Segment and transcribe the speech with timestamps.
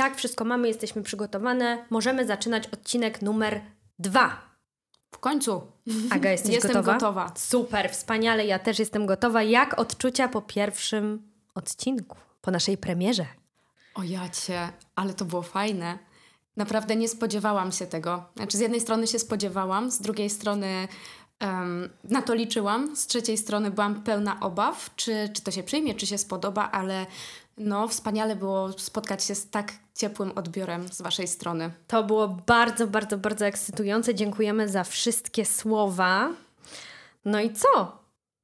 [0.00, 1.84] tak, wszystko mamy, jesteśmy przygotowane.
[1.90, 3.60] Możemy zaczynać odcinek numer
[3.98, 4.40] dwa.
[5.10, 5.62] W końcu.
[6.10, 6.92] Aga, jesteś Jestem gotowa?
[6.92, 7.32] gotowa.
[7.36, 9.42] Super, wspaniale, ja też jestem gotowa.
[9.42, 13.26] Jak odczucia po pierwszym odcinku, po naszej premierze?
[13.94, 15.98] O jacie, ale to było fajne.
[16.56, 18.24] Naprawdę nie spodziewałam się tego.
[18.36, 20.88] Znaczy z jednej strony się spodziewałam, z drugiej strony
[22.04, 26.06] na to liczyłam, z trzeciej strony byłam pełna obaw, czy, czy to się przyjmie, czy
[26.06, 27.06] się spodoba, ale
[27.58, 31.70] no wspaniale było spotkać się z tak ciepłym odbiorem z waszej strony.
[31.86, 34.14] To było bardzo, bardzo, bardzo ekscytujące.
[34.14, 36.28] Dziękujemy za wszystkie słowa.
[37.24, 37.98] No i co?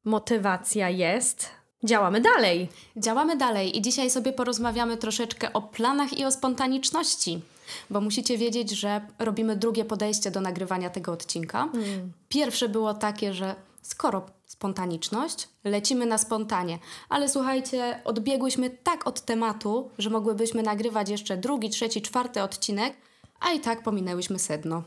[0.05, 1.49] Motywacja jest.
[1.85, 2.69] Działamy dalej.
[2.97, 7.41] Działamy dalej i dzisiaj sobie porozmawiamy troszeczkę o planach i o spontaniczności,
[7.91, 11.69] bo musicie wiedzieć, że robimy drugie podejście do nagrywania tego odcinka.
[12.29, 19.91] Pierwsze było takie, że skoro spontaniczność, lecimy na spontanie, ale słuchajcie, odbiegłyśmy tak od tematu,
[19.99, 22.97] że mogłybyśmy nagrywać jeszcze drugi, trzeci, czwarty odcinek,
[23.41, 24.83] a i tak pominęłyśmy sedno.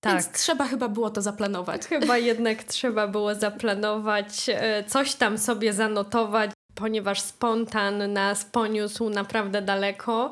[0.00, 0.12] Tak.
[0.12, 1.86] Więc trzeba chyba było to zaplanować.
[1.86, 9.62] Chyba jednak trzeba było zaplanować, e, coś tam sobie zanotować, ponieważ spontan nas poniósł naprawdę
[9.62, 10.30] daleko.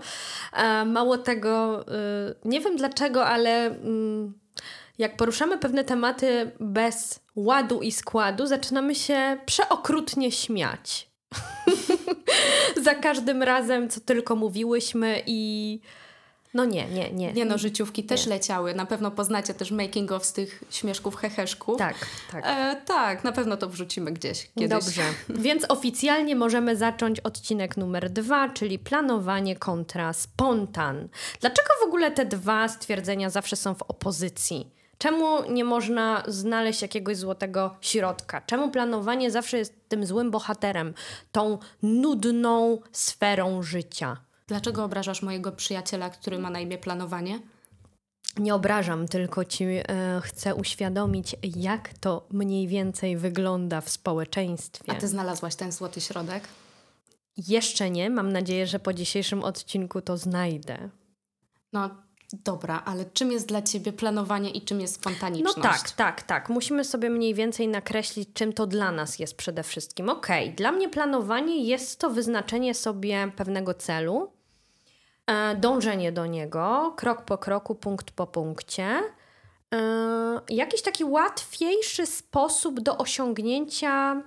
[0.87, 4.33] Mało tego, e, nie wiem dlaczego, ale mm,
[4.99, 11.11] jak poruszamy pewne tematy bez ładu i składu, zaczynamy się przeokrutnie śmiać.
[12.85, 15.81] Za każdym razem, co tylko mówiłyśmy i
[16.55, 17.33] no nie, nie, nie.
[17.33, 18.75] Nie no, życiówki też leciały.
[18.75, 21.79] Na pewno poznacie też making of z tych śmieszków, heheszków.
[21.79, 22.45] Tak, tak.
[22.47, 24.69] E, tak, na pewno to wrzucimy gdzieś kiedyś.
[24.69, 25.03] Dobrze,
[25.45, 31.09] więc oficjalnie możemy zacząć odcinek numer dwa, czyli planowanie kontra spontan.
[31.41, 34.71] Dlaczego w ogóle te dwa stwierdzenia zawsze są w opozycji?
[34.99, 38.41] Czemu nie można znaleźć jakiegoś złotego środka?
[38.47, 40.95] Czemu planowanie zawsze jest tym złym bohaterem,
[41.33, 44.17] tą nudną sferą życia?
[44.47, 47.41] Dlaczego obrażasz mojego przyjaciela, który ma na imię planowanie?
[48.39, 49.85] Nie obrażam, tylko ci e,
[50.23, 54.93] chcę uświadomić, jak to mniej więcej wygląda w społeczeństwie.
[54.93, 56.49] A ty znalazłaś ten złoty środek?
[57.37, 60.89] Jeszcze nie, mam nadzieję, że po dzisiejszym odcinku to znajdę.
[61.73, 61.91] No
[62.33, 65.63] dobra, ale czym jest dla ciebie planowanie i czym jest No spontaniczność?
[65.63, 66.49] tak, tak, tak.
[66.49, 70.09] Musimy sobie mniej więcej nakreślić, czym to dla nas jest przede wszystkim.
[70.09, 74.33] Okej, dla mnie planowanie jest to wyznaczenie sobie pewnego celu,
[75.57, 79.01] dążenie do niego, krok po kroku, punkt po punkcie.
[79.75, 84.23] E, jakiś taki łatwiejszy sposób do osiągnięcia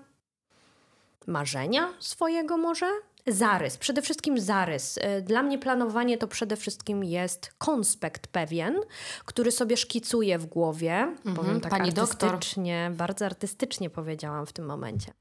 [1.28, 2.88] marzenia swojego może?
[3.28, 4.98] Zarys, przede wszystkim zarys.
[4.98, 8.80] Y, Dla mnie planowanie to przede wszystkim jest konspekt pewien,
[9.26, 11.16] który sobie szkicuję w głowie.
[11.36, 12.30] Powiem tak pani doktor.
[12.30, 15.14] artystycznie, bardzo artystycznie powiedziałam w tym momencie.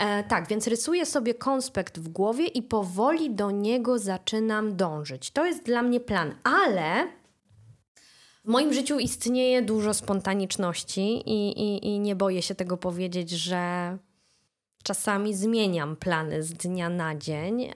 [0.00, 5.30] E, tak, więc rysuję sobie konspekt w głowie i powoli do niego zaczynam dążyć.
[5.30, 7.08] To jest dla mnie plan, ale
[8.44, 13.96] w moim życiu istnieje dużo spontaniczności i, i, i nie boję się tego powiedzieć, że
[14.82, 17.62] czasami zmieniam plany z dnia na dzień.
[17.62, 17.72] E,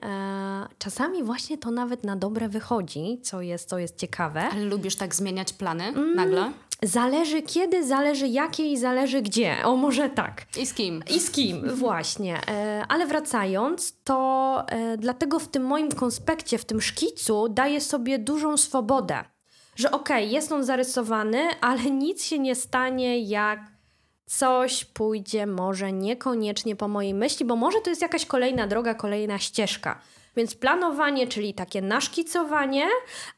[0.77, 4.41] czasami właśnie to nawet na dobre wychodzi, co jest, co jest ciekawe.
[4.41, 6.15] Ale lubisz tak zmieniać plany Mm.
[6.15, 6.51] nagle?
[6.83, 9.55] Zależy kiedy, zależy jakie i zależy gdzie.
[9.63, 10.45] O, może tak.
[10.57, 11.03] I z kim?
[11.15, 12.41] I z kim, właśnie.
[12.47, 18.19] E, ale wracając, to e, dlatego w tym moim konspekcie, w tym szkicu daję sobie
[18.19, 19.23] dużą swobodę.
[19.75, 23.59] Że okej, jest on zarysowany, ale nic się nie stanie, jak
[24.25, 29.39] coś pójdzie może niekoniecznie po mojej myśli, bo może to jest jakaś kolejna droga, kolejna
[29.39, 30.01] ścieżka.
[30.35, 32.87] Więc planowanie, czyli takie naszkicowanie,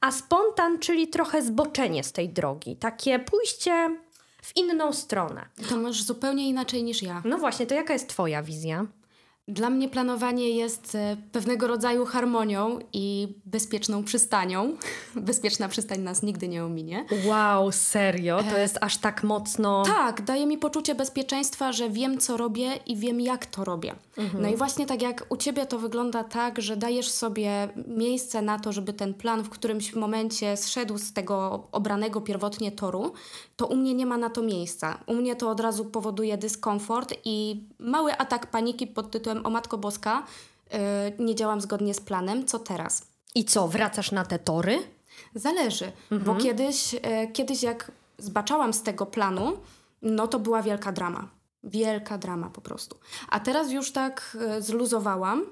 [0.01, 2.75] a spontan, czyli trochę zboczenie z tej drogi.
[2.75, 3.97] Takie pójście
[4.41, 5.45] w inną stronę.
[5.69, 7.21] To masz zupełnie inaczej niż ja.
[7.25, 8.85] No właśnie, to jaka jest Twoja wizja?
[9.49, 14.77] Dla mnie planowanie jest e, pewnego rodzaju harmonią i bezpieczną przystanią.
[15.15, 17.05] Bezpieczna przystań nas nigdy nie ominie.
[17.25, 18.43] Wow, serio?
[18.49, 19.83] To jest aż tak mocno.
[19.83, 23.95] Tak, daje mi poczucie bezpieczeństwa, że wiem, co robię i wiem, jak to robię.
[24.39, 28.59] No i właśnie tak jak u ciebie to wygląda tak, że dajesz sobie miejsce na
[28.59, 33.13] to, żeby ten plan w którymś momencie zszedł z tego obranego pierwotnie toru,
[33.55, 34.97] to u mnie nie ma na to miejsca.
[35.05, 39.77] U mnie to od razu powoduje dyskomfort i mały atak paniki pod tytułem O Matko
[39.77, 40.23] Boska,
[40.71, 40.79] yy,
[41.19, 43.01] nie działam zgodnie z planem, co teraz?
[43.35, 44.79] I co, wracasz na te tory?
[45.35, 45.91] Zależy,
[46.25, 49.57] bo kiedyś, e, kiedyś jak zbaczałam z tego planu,
[50.01, 51.27] no to była wielka drama.
[51.63, 52.97] Wielka drama po prostu.
[53.29, 55.45] A teraz już tak e, zluzowałam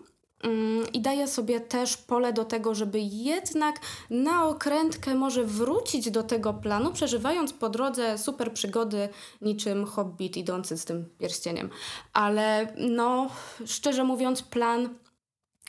[0.93, 3.75] i daję sobie też pole do tego, żeby jednak
[4.09, 9.09] na okrętkę może wrócić do tego planu, przeżywając po drodze super przygody
[9.41, 11.69] niczym hobbit idący z tym pierścieniem.
[12.13, 13.29] Ale no,
[13.65, 14.89] szczerze mówiąc, plan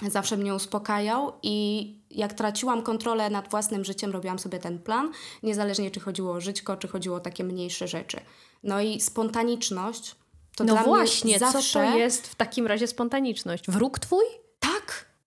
[0.09, 5.11] zawsze mnie uspokajał i jak traciłam kontrolę nad własnym życiem, robiłam sobie ten plan,
[5.43, 8.21] niezależnie czy chodziło o żyćko, czy chodziło o takie mniejsze rzeczy.
[8.63, 10.17] No i spontaniczność
[10.57, 11.85] to no dla właśnie, mnie zawsze...
[11.85, 13.71] co to jest w takim razie spontaniczność?
[13.71, 14.25] Wróg twój?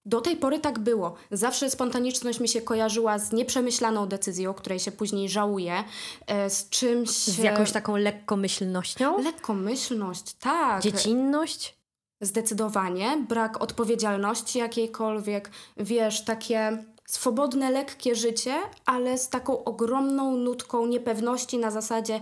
[0.09, 1.15] Do tej pory tak było.
[1.31, 5.83] Zawsze spontaniczność mi się kojarzyła z nieprzemyślaną decyzją, której się później żałuje,
[6.27, 7.09] e, z czymś...
[7.09, 9.23] Z jakąś taką lekkomyślnością?
[9.23, 10.81] Lekkomyślność, tak.
[10.81, 11.75] Dziecinność?
[12.21, 13.25] Zdecydowanie.
[13.29, 15.51] Brak odpowiedzialności jakiejkolwiek.
[15.77, 18.53] Wiesz, takie swobodne, lekkie życie,
[18.85, 22.21] ale z taką ogromną nutką niepewności na zasadzie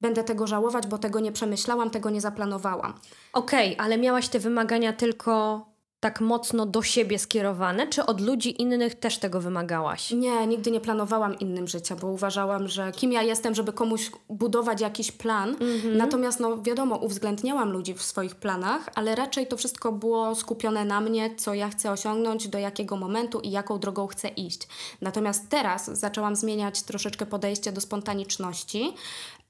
[0.00, 2.94] będę tego żałować, bo tego nie przemyślałam, tego nie zaplanowałam.
[3.32, 5.66] Okej, okay, ale miałaś te wymagania tylko
[6.00, 10.10] tak mocno do siebie skierowane, czy od ludzi innych też tego wymagałaś?
[10.10, 14.80] Nie, nigdy nie planowałam innym życia, bo uważałam, że kim ja jestem, żeby komuś budować
[14.80, 15.54] jakiś plan.
[15.54, 15.96] Mm-hmm.
[15.96, 21.00] Natomiast, no wiadomo, uwzględniałam ludzi w swoich planach, ale raczej to wszystko było skupione na
[21.00, 24.68] mnie, co ja chcę osiągnąć, do jakiego momentu i jaką drogą chcę iść.
[25.00, 28.94] Natomiast teraz zaczęłam zmieniać troszeczkę podejście do spontaniczności.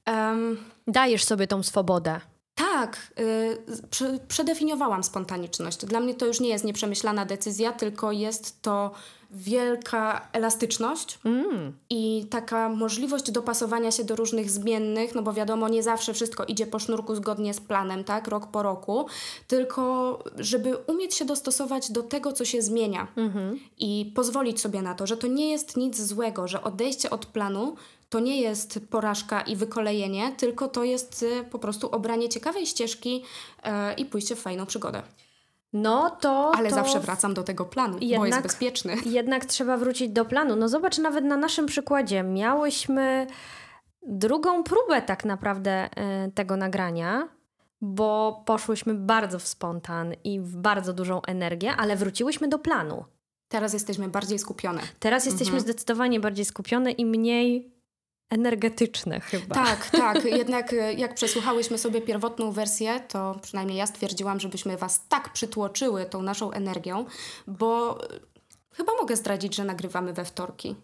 [0.07, 0.57] Um,
[0.87, 2.21] Dajesz sobie tą swobodę.
[2.55, 5.85] Tak, yy, przedefiniowałam spontaniczność.
[5.85, 8.91] Dla mnie to już nie jest nieprzemyślana decyzja, tylko jest to
[9.33, 11.73] wielka elastyczność mm.
[11.89, 16.67] i taka możliwość dopasowania się do różnych zmiennych, no bo wiadomo, nie zawsze wszystko idzie
[16.67, 19.05] po sznurku zgodnie z planem, tak, rok po roku,
[19.47, 23.57] tylko żeby umieć się dostosować do tego, co się zmienia mm-hmm.
[23.79, 27.75] i pozwolić sobie na to, że to nie jest nic złego, że odejście od planu
[28.11, 33.23] to nie jest porażka i wykolejenie, tylko to jest y, po prostu obranie ciekawej ścieżki
[33.63, 35.03] e, i pójście w fajną przygodę.
[35.73, 36.51] No to.
[36.55, 38.95] Ale to zawsze wracam do tego planu, jednak, bo jest bezpieczny.
[39.05, 40.55] Jednak trzeba wrócić do planu.
[40.55, 43.27] No zobacz, nawet na naszym przykładzie miałyśmy
[44.07, 45.89] drugą próbę tak naprawdę
[46.27, 47.29] y, tego nagrania,
[47.81, 53.05] bo poszłyśmy bardzo w spontan i w bardzo dużą energię, ale wróciłyśmy do planu.
[53.47, 54.81] Teraz jesteśmy bardziej skupione.
[54.99, 55.63] Teraz jesteśmy mhm.
[55.63, 57.80] zdecydowanie bardziej skupione i mniej
[58.31, 59.55] energetyczne chyba.
[59.55, 60.25] Tak, tak.
[60.25, 66.05] Jednak e, jak przesłuchałyśmy sobie pierwotną wersję, to przynajmniej ja stwierdziłam, żebyśmy Was tak przytłoczyły
[66.05, 67.05] tą naszą energią,
[67.47, 68.19] bo e,
[68.73, 70.75] chyba mogę zdradzić, że nagrywamy we wtorki.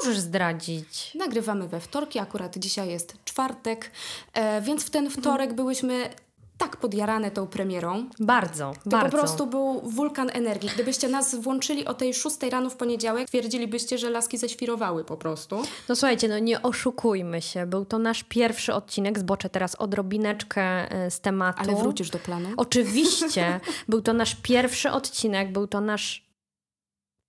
[0.00, 1.14] Możesz zdradzić.
[1.14, 3.90] Nagrywamy we wtorki, akurat dzisiaj jest czwartek,
[4.32, 6.10] e, więc w ten wtorek byłyśmy
[6.58, 8.06] tak podjarane tą premierą.
[8.20, 9.10] Bardzo, to bardzo.
[9.10, 10.70] po prostu był wulkan energii.
[10.74, 15.62] Gdybyście nas włączyli o tej 6 rano w poniedziałek, twierdzilibyście, że laski zaświrowały po prostu.
[15.88, 17.66] No słuchajcie, no nie oszukujmy się.
[17.66, 19.18] Był to nasz pierwszy odcinek.
[19.18, 21.62] Zboczę teraz odrobineczkę e, z tematu.
[21.62, 22.48] Ale wrócisz do planu?
[22.56, 23.60] Oczywiście.
[23.88, 25.52] był to nasz pierwszy odcinek.
[25.52, 26.27] Był to nasz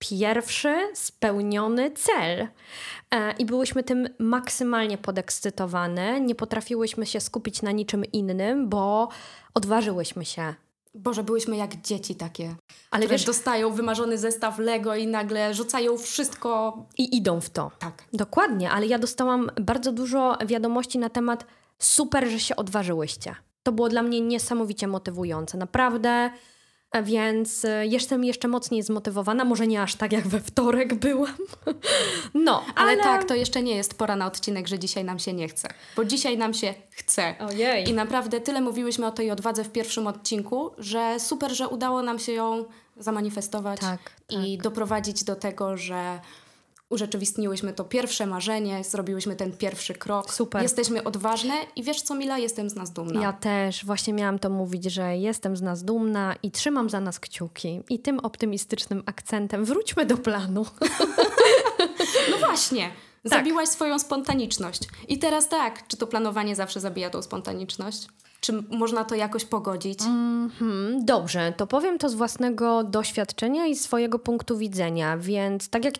[0.00, 2.48] pierwszy spełniony cel.
[3.10, 6.20] E, I byłyśmy tym maksymalnie podekscytowane.
[6.20, 9.08] Nie potrafiłyśmy się skupić na niczym innym, bo
[9.54, 10.54] odważyłyśmy się.
[10.94, 12.54] Boże, byłyśmy jak dzieci takie,
[12.90, 16.78] ale wiesz, dostają wymarzony zestaw Lego i nagle rzucają wszystko.
[16.98, 17.70] I idą w to.
[17.78, 18.04] Tak.
[18.12, 21.46] Dokładnie, ale ja dostałam bardzo dużo wiadomości na temat
[21.78, 23.34] super, że się odważyłyście.
[23.62, 25.58] To było dla mnie niesamowicie motywujące.
[25.58, 26.30] Naprawdę
[27.02, 31.36] więc y, jestem jeszcze mocniej zmotywowana, może nie aż tak jak we wtorek byłam.
[32.34, 35.32] No, ale, ale, tak, to jeszcze nie jest pora na odcinek, że dzisiaj nam się
[35.32, 35.68] nie chce.
[35.96, 37.34] Bo dzisiaj nam się chce.
[37.48, 37.88] Ojej.
[37.88, 42.18] I naprawdę tyle mówiłyśmy o tej odwadze w pierwszym odcinku, że super, że udało nam
[42.18, 42.64] się ją
[42.96, 44.64] zamanifestować tak, i tak.
[44.64, 46.20] doprowadzić do tego, że
[46.90, 50.34] urzeczywistniłyśmy to pierwsze marzenie, zrobiłyśmy ten pierwszy krok.
[50.34, 50.62] Super.
[50.62, 53.22] Jesteśmy odważne i wiesz co, Mila, jestem z nas dumna.
[53.22, 53.84] Ja też.
[53.84, 57.80] Właśnie miałam to mówić, że jestem z nas dumna i trzymam za nas kciuki.
[57.88, 60.66] I tym optymistycznym akcentem wróćmy do planu.
[62.30, 62.90] no właśnie.
[63.22, 63.32] Tak.
[63.32, 64.80] Zabiłaś swoją spontaniczność.
[65.08, 68.06] I teraz tak, czy to planowanie zawsze zabija tą spontaniczność?
[68.40, 70.02] Czy można to jakoś pogodzić?
[70.02, 75.18] Mm -hmm, dobrze, to powiem to z własnego doświadczenia i swojego punktu widzenia.
[75.18, 75.94] Więc, tak jak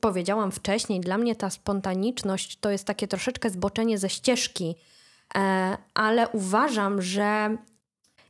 [0.00, 4.74] powiedziałam wcześniej, dla mnie ta spontaniczność to jest takie troszeczkę zboczenie ze ścieżki,
[5.34, 7.56] e, ale uważam, że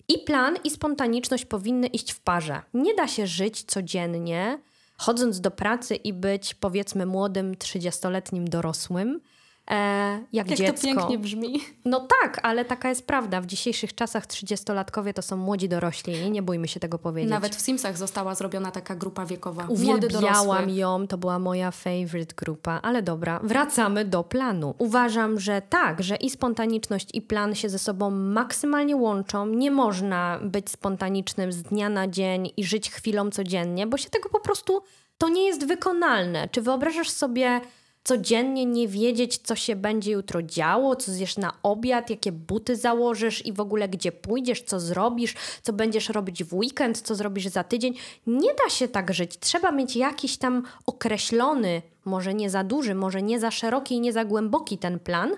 [0.09, 2.63] i plan, i spontaniczność powinny iść w parze.
[2.75, 4.59] Nie da się żyć codziennie,
[4.97, 9.21] chodząc do pracy i być powiedzmy młodym, 30-letnim dorosłym
[9.71, 9.75] e,
[10.33, 10.77] jak, jak dziecko.
[10.77, 11.61] to pięknie brzmi.
[11.85, 13.41] No tak, ale taka jest prawda.
[13.41, 16.31] W dzisiejszych czasach trzydziestolatkowie to są młodzi dorośli.
[16.31, 17.31] Nie bójmy się tego powiedzieć.
[17.31, 19.67] Nawet w Simsach została zrobiona taka grupa wiekowa.
[19.69, 22.81] Uwielbiałam ją, to była moja favorite grupa.
[22.83, 24.75] Ale dobra, wracamy do planu.
[24.79, 29.47] Uważam, że tak, że i spontaniczność i plan się ze sobą maksymalnie łączą.
[29.47, 34.29] Nie można być spontanicznym z dnia na dzień i żyć chwilą codziennie, bo się tego
[34.29, 34.83] po prostu...
[35.19, 36.49] To nie jest wykonalne.
[36.49, 37.61] Czy wyobrażasz sobie
[38.05, 43.47] codziennie nie wiedzieć, co się będzie jutro działo, co zjesz na obiad, jakie buty założysz
[43.47, 47.65] i w ogóle gdzie pójdziesz, co zrobisz, co będziesz robić w weekend, co zrobisz za
[47.65, 47.95] tydzień.
[48.27, 49.39] Nie da się tak żyć.
[49.39, 54.13] Trzeba mieć jakiś tam określony, może nie za duży, może nie za szeroki i nie
[54.13, 55.31] za głęboki ten plan,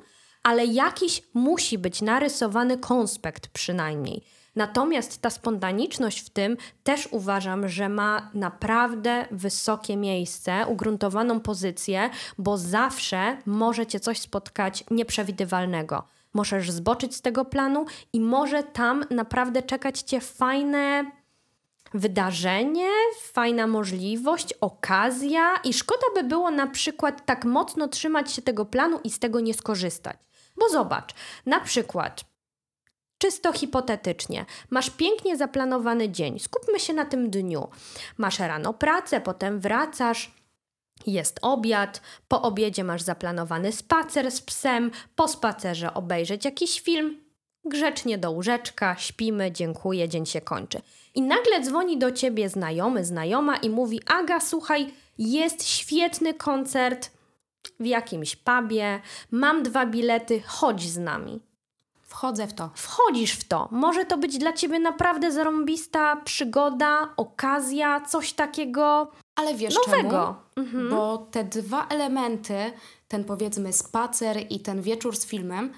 [0.42, 4.23] ale jakiś musi być narysowany konspekt przynajmniej.
[4.56, 12.58] Natomiast ta spontaniczność w tym też uważam, że ma naprawdę wysokie miejsce, ugruntowaną pozycję, bo
[12.58, 16.02] zawsze może cię coś spotkać nieprzewidywalnego.
[16.34, 21.10] Możesz zboczyć z tego planu i może tam naprawdę czekać cię fajne
[21.94, 22.88] wydarzenie,
[23.22, 29.00] fajna możliwość, okazja i szkoda by było na przykład tak mocno trzymać się tego planu
[29.04, 30.16] i z tego nie skorzystać.
[30.56, 31.14] Bo zobacz,
[31.46, 32.25] na przykład
[33.18, 37.68] Czysto hipotetycznie, masz pięknie zaplanowany dzień, skupmy się na tym dniu.
[38.18, 40.35] Masz rano pracę, potem wracasz,
[41.06, 47.20] jest obiad, po obiedzie masz zaplanowany spacer z psem, po spacerze obejrzeć jakiś film,
[47.64, 50.80] grzecznie do łóżeczka, śpimy, dziękuję, dzień się kończy.
[51.14, 57.11] I nagle dzwoni do ciebie znajomy, znajoma i mówi: Aga, słuchaj, jest świetny koncert
[57.80, 61.40] w jakimś pubie, mam dwa bilety, chodź z nami.
[62.16, 62.70] Wchodzę w to.
[62.75, 63.68] Wchodzisz w to.
[63.70, 70.35] Może to być dla ciebie naprawdę zarąbista przygoda, okazja, coś takiego Ale wiesz nowego.
[70.54, 70.66] Czemu?
[70.66, 70.90] Mhm.
[70.90, 72.73] Bo te dwa elementy,
[73.08, 75.73] ten powiedzmy spacer i ten wieczór z filmem,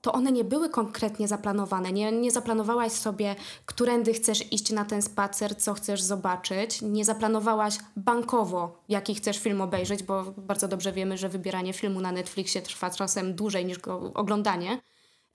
[0.00, 1.92] to one nie były konkretnie zaplanowane.
[1.92, 6.82] Nie, nie zaplanowałaś sobie, którędy chcesz iść na ten spacer, co chcesz zobaczyć.
[6.82, 12.12] Nie zaplanowałaś bankowo, jaki chcesz film obejrzeć, bo bardzo dobrze wiemy, że wybieranie filmu na
[12.12, 14.80] Netflixie trwa czasem dłużej niż go oglądanie.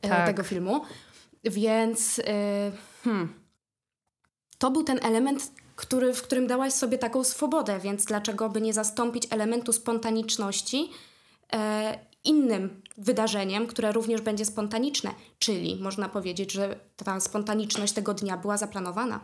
[0.01, 0.25] E, tak.
[0.25, 0.81] tego filmu.
[1.43, 2.71] Więc e,
[3.03, 3.33] hmm,
[4.57, 8.73] to był ten element, który, w którym dałaś sobie taką swobodę, więc dlaczego by nie
[8.73, 10.89] zastąpić elementu spontaniczności
[11.53, 15.11] e, innym wydarzeniem, które również będzie spontaniczne?
[15.39, 19.19] Czyli można powiedzieć, że ta spontaniczność tego dnia była zaplanowana.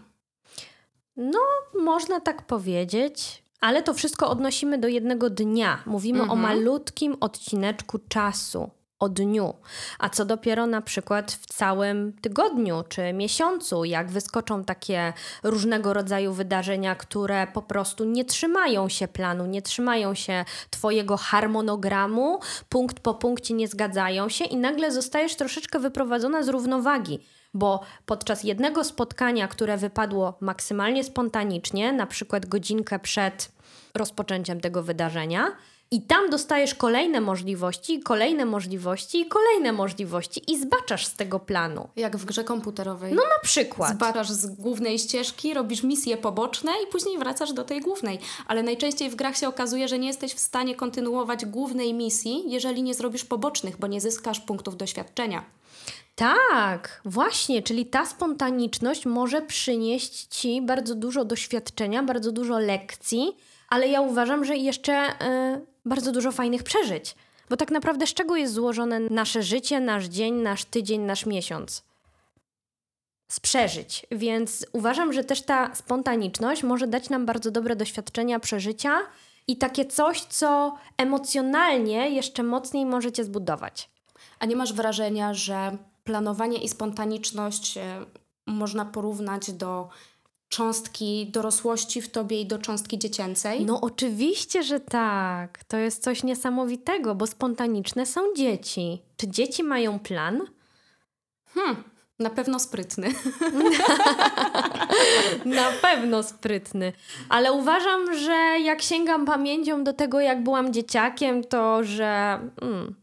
[1.18, 1.40] No,
[1.80, 5.84] można tak powiedzieć, ale to wszystko odnosimy do jednego dnia.
[5.86, 6.40] Mówimy mhm.
[6.40, 8.70] o malutkim odcineczku czasu
[9.02, 9.54] o dniu,
[10.00, 16.34] a co dopiero na przykład w całym tygodniu czy miesiącu, jak wyskoczą takie różnego rodzaju
[16.34, 22.40] wydarzenia, które po prostu nie trzymają się planu, nie trzymają się Twojego harmonogramu,
[22.70, 27.20] punkt po punkcie nie zgadzają się i nagle zostajesz troszeczkę wyprowadzona z równowagi.
[27.54, 33.52] Bo podczas jednego spotkania, które wypadło maksymalnie spontanicznie, na przykład godzinkę przed
[33.96, 35.52] rozpoczęciem tego wydarzenia,
[35.94, 41.90] i tam dostajesz kolejne możliwości, kolejne możliwości i kolejne możliwości i zbaczasz z tego planu.
[41.96, 43.14] Jak w grze komputerowej.
[43.14, 43.92] No na przykład.
[43.92, 48.20] Zbaczasz z głównej ścieżki, robisz misje poboczne i później wracasz do tej głównej.
[48.48, 52.84] Ale najczęściej w grach się okazuje, że nie jesteś w stanie kontynuować głównej misji, jeżeli
[52.84, 55.46] nie zrobisz pobocznych, bo nie zyskasz punktów doświadczenia.
[56.16, 63.38] Tak, właśnie, czyli ta spontaniczność może przynieść ci bardzo dużo doświadczenia, bardzo dużo lekcji,
[63.70, 67.16] ale ja uważam, że jeszcze y, bardzo dużo fajnych przeżyć.
[67.50, 71.84] Bo tak naprawdę z czego jest złożone nasze życie, nasz dzień, nasz tydzień, nasz miesiąc?
[73.32, 74.06] Z przeżyć.
[74.12, 79.00] Więc uważam, że też ta spontaniczność może dać nam bardzo dobre doświadczenia, przeżycia
[79.48, 83.90] i takie coś, co emocjonalnie jeszcze mocniej możecie zbudować.
[84.40, 88.06] A nie masz wrażenia, że planowanie i spontaniczność e,
[88.48, 89.90] można porównać do
[90.52, 93.66] cząstki dorosłości w tobie i do cząstki dziecięcej?
[93.66, 95.64] No oczywiście, że tak.
[95.64, 99.02] To jest coś niesamowitego, bo spontaniczne są dzieci.
[99.18, 100.42] Czy dzieci mają plan?
[101.54, 101.84] Hmm,
[102.20, 103.08] na pewno sprytny.
[105.46, 106.94] na pewno sprytny.
[107.30, 112.96] Ale uważam, że jak sięgam pamięcią do tego, jak byłam dzieciakiem, to że mm,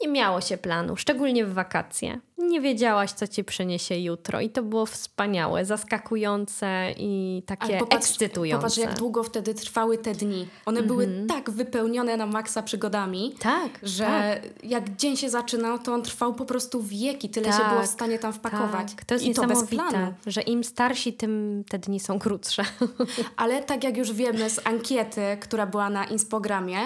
[0.00, 4.40] nie miało się planu, szczególnie w wakacje nie wiedziałaś, co ci przyniesie jutro.
[4.40, 8.60] I to było wspaniałe, zaskakujące i takie popatrz, ekscytujące.
[8.60, 10.48] Popatrz, jak długo wtedy trwały te dni.
[10.66, 10.92] One mm -hmm.
[10.92, 11.26] były mhm.
[11.26, 14.64] tak wypełnione na maksa przygodami, tak, że tak.
[14.64, 17.28] jak dzień się zaczynał, to on trwał po prostu wieki.
[17.28, 18.94] Tyle tak, się było w stanie tam wpakować.
[18.94, 19.04] Tak.
[19.04, 20.14] To jest I to bez planu.
[20.26, 22.62] że im starsi, tym te dni są krótsze.
[23.36, 26.78] Ale tak jak już wiemy z ankiety, która była na Instagramie,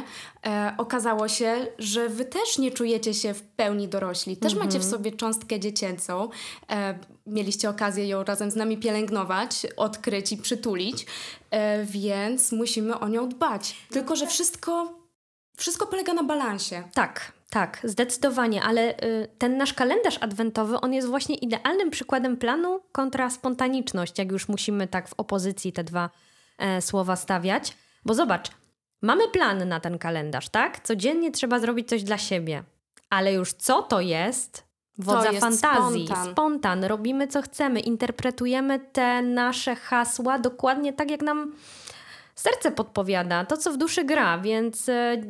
[0.46, 4.36] e, okazało się, że wy też nie czujecie się w pełni dorośli.
[4.36, 4.66] Też mm -hmm.
[4.66, 6.28] macie w sobie cząstkę dziecięcą.
[6.70, 11.06] E, mieliście okazję ją razem z nami pielęgnować, odkryć i przytulić,
[11.50, 13.76] e, więc musimy o nią dbać.
[13.90, 14.98] Tylko, że wszystko,
[15.56, 16.82] wszystko polega na balansie.
[16.94, 22.80] Tak, tak, zdecydowanie, ale y, ten nasz kalendarz adwentowy, on jest właśnie idealnym przykładem planu
[22.92, 26.10] kontra spontaniczność, jak już musimy tak w opozycji te dwa
[26.58, 27.76] e, słowa stawiać.
[28.04, 28.50] Bo zobacz,
[29.02, 30.80] Mamy plan na ten kalendarz, tak?
[30.80, 32.62] Codziennie trzeba zrobić coś dla siebie.
[33.10, 34.68] Ale już co to jest?
[34.98, 36.32] Wodza jest fantazji, spontan.
[36.32, 41.54] spontan, robimy co chcemy, interpretujemy te nasze hasła dokładnie tak, jak nam
[42.34, 45.22] serce podpowiada, to co w duszy gra, więc e,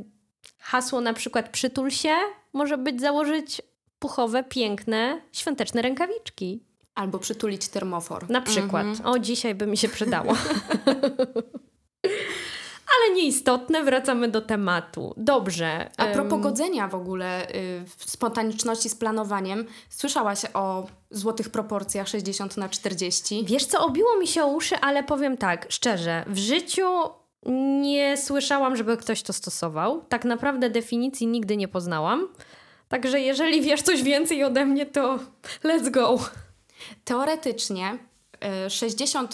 [0.58, 2.14] hasło na przykład przytul się
[2.52, 3.62] może być założyć
[3.98, 6.62] puchowe, piękne, świąteczne rękawiczki.
[6.94, 8.30] Albo przytulić termofor.
[8.30, 8.86] Na przykład.
[8.86, 9.10] Mhm.
[9.10, 10.34] O, dzisiaj by mi się przydało.
[12.96, 15.14] Ale nieistotne, wracamy do tematu.
[15.16, 15.90] Dobrze.
[15.96, 22.68] A propos godzenia w ogóle y, spontaniczności z planowaniem, słyszałaś o złotych proporcjach 60 na
[22.68, 23.44] 40?
[23.44, 26.84] Wiesz co, obiło mi się o uszy, ale powiem tak, szczerze, w życiu
[27.80, 30.04] nie słyszałam, żeby ktoś to stosował.
[30.08, 32.28] Tak naprawdę definicji nigdy nie poznałam.
[32.88, 35.18] Także jeżeli wiesz coś więcej ode mnie, to
[35.64, 36.18] let's go.
[37.04, 37.98] Teoretycznie
[38.66, 39.26] y, 60%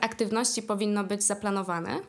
[0.00, 2.00] aktywności powinno być zaplanowane,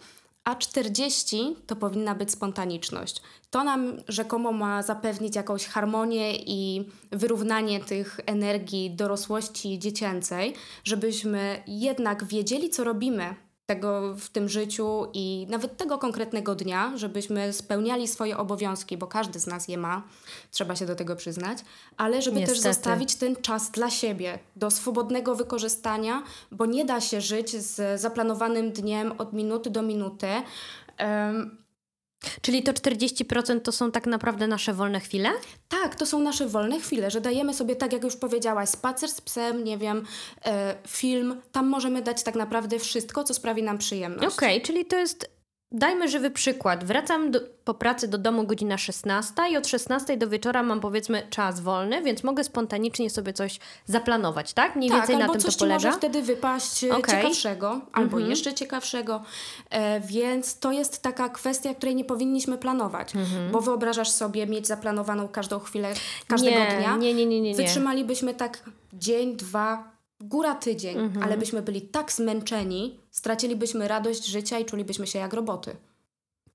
[0.44, 3.22] a 40% to powinna być spontaniczność.
[3.50, 10.54] To nam rzekomo ma zapewnić jakąś harmonię i wyrównanie tych energii dorosłości dziecięcej,
[10.84, 13.36] żebyśmy jednak wiedzieli, co robimy
[13.70, 19.40] tego w tym życiu i nawet tego konkretnego dnia, żebyśmy spełniali swoje obowiązki, bo każdy
[19.40, 20.04] z nas je ma,
[20.52, 21.58] trzeba się do tego przyznać,
[21.98, 22.74] ale żeby też Niestety.
[22.74, 28.72] zostawić ten czas dla siebie, do swobodnego wykorzystania, bo nie da się żyć z zaplanowanym
[28.72, 30.28] dniem od minuty do minuty.
[32.42, 35.30] Czyli to 40% to są tak naprawdę nasze wolne chwile?
[35.70, 39.22] tak, to są nasze wolne chwile, że dajemy sobie, tak jak już powiedziałaś, spacer z
[39.22, 40.06] psem, nie wiem,
[40.46, 44.36] e, film, tam możemy dać tak naprawdę wszystko, co sprawi nam przyjemność.
[44.36, 45.39] Okej, czyli to jest.
[45.72, 46.84] Dajmy żywy przykład.
[46.84, 51.28] Wracam do, po pracy do domu godzina 16 i od 16 do wieczora mam powiedzmy
[51.30, 54.76] czas wolny, więc mogę spontanicznie sobie coś zaplanować, tak?
[54.76, 55.98] Mniej tak, więcej na tym coś to ci może polega.
[55.98, 57.16] wtedy wypaść e, Okej.
[57.16, 58.30] ciekawszego, albo Mhm.
[58.30, 59.24] jeszcze ciekawszego,
[59.70, 63.52] e, więc to jest taka kwestia, której nie powinniśmy planować, Mhm.
[63.52, 65.94] bo wyobrażasz sobie mieć zaplanowaną każdą chwilę,
[66.28, 67.56] każdego nie, dnia, Nie, nie, nie, nie, nie.
[67.56, 71.24] wytrzymalibyśmy tak dzień, dwa, góra tydzień, Mhm.
[71.24, 75.76] ale byśmy byli tak zmęczeni, stracilibyśmy radość życia i czulibyśmy się jak roboty.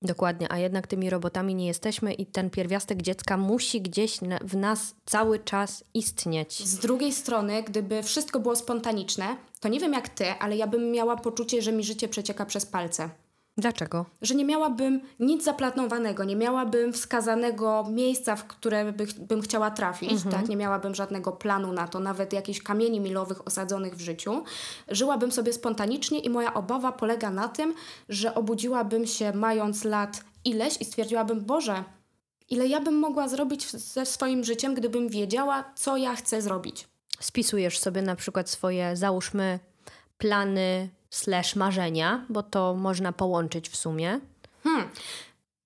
[0.01, 4.95] Dokładnie, a jednak tymi robotami nie jesteśmy i ten pierwiastek dziecka musi gdzieś w nas
[5.05, 6.65] cały czas istnieć.
[6.67, 10.91] Z drugiej strony, gdyby wszystko było spontaniczne, to nie wiem jak ty, ale ja bym
[10.91, 13.09] miała poczucie, że mi życie przecieka przez palce.
[13.57, 14.05] Dlaczego?
[14.21, 20.23] że nie miałabym nic zaplanowanego, nie miałabym wskazanego miejsca, w które by, bym chciała trafić,
[20.31, 20.49] tak?
[20.49, 24.43] nie miałabym żadnego planu na to, nawet jakichś kamieni milowych osadzonych w życiu.
[24.87, 27.73] Żyłabym sobie spontanicznie i moja obawa polega na tym,
[28.09, 31.83] że obudziłabym się mając lat ileś i stwierdziłabym, Boże,
[32.49, 36.87] ile ja bym mogła zrobić ze swoim życiem, gdybym wiedziała, co ja chcę zrobić.
[37.19, 39.59] Spisujesz sobie na przykład swoje, załóżmy,
[40.17, 44.19] plany slash marzenia, bo to można połączyć w sumie.
[44.63, 44.89] Hmm.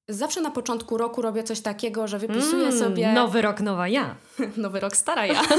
[0.09, 3.13] Zawsze na początku roku robię coś takiego, że wypisuję Mm, sobie...
[3.13, 4.15] Nowy rok, nowa ja.
[4.57, 5.41] Nowy rok, stara ja.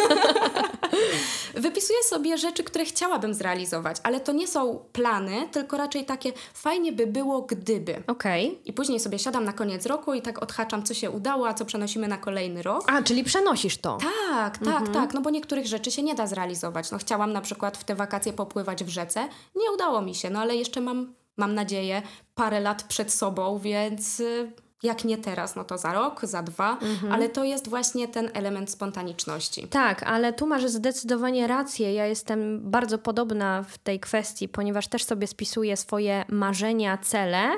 [1.55, 6.93] Wypisuję sobie rzeczy, które chciałabym zrealizować, ale to nie są plany, tylko raczej takie fajnie
[6.93, 8.03] by było, gdyby.
[8.07, 8.59] Okej.
[8.65, 11.65] I później sobie siadam na koniec roku i tak odhaczam, co się udało, a co
[11.65, 12.93] przenosimy na kolejny rok.
[12.93, 13.99] A, czyli przenosisz to.
[14.31, 16.91] Tak, tak, tak, no bo niektórych rzeczy się nie da zrealizować.
[16.91, 20.41] No chciałam na przykład w te wakacje popływać w rzece, nie udało mi się, no
[20.41, 22.03] ale jeszcze mam, mam nadzieję,
[22.35, 26.79] parę lat przed sobą, więc y, jak nie teraz, no to za rok, za dwa,
[27.11, 29.69] ale to jest właśnie ten element spontaniczności.
[29.69, 31.95] Tak, ale tu masz zdecydowanie rację.
[31.95, 37.51] Ja jestem bardzo podobna w tej kwestii, ponieważ też sobie spisuję swoje marzenia, cele.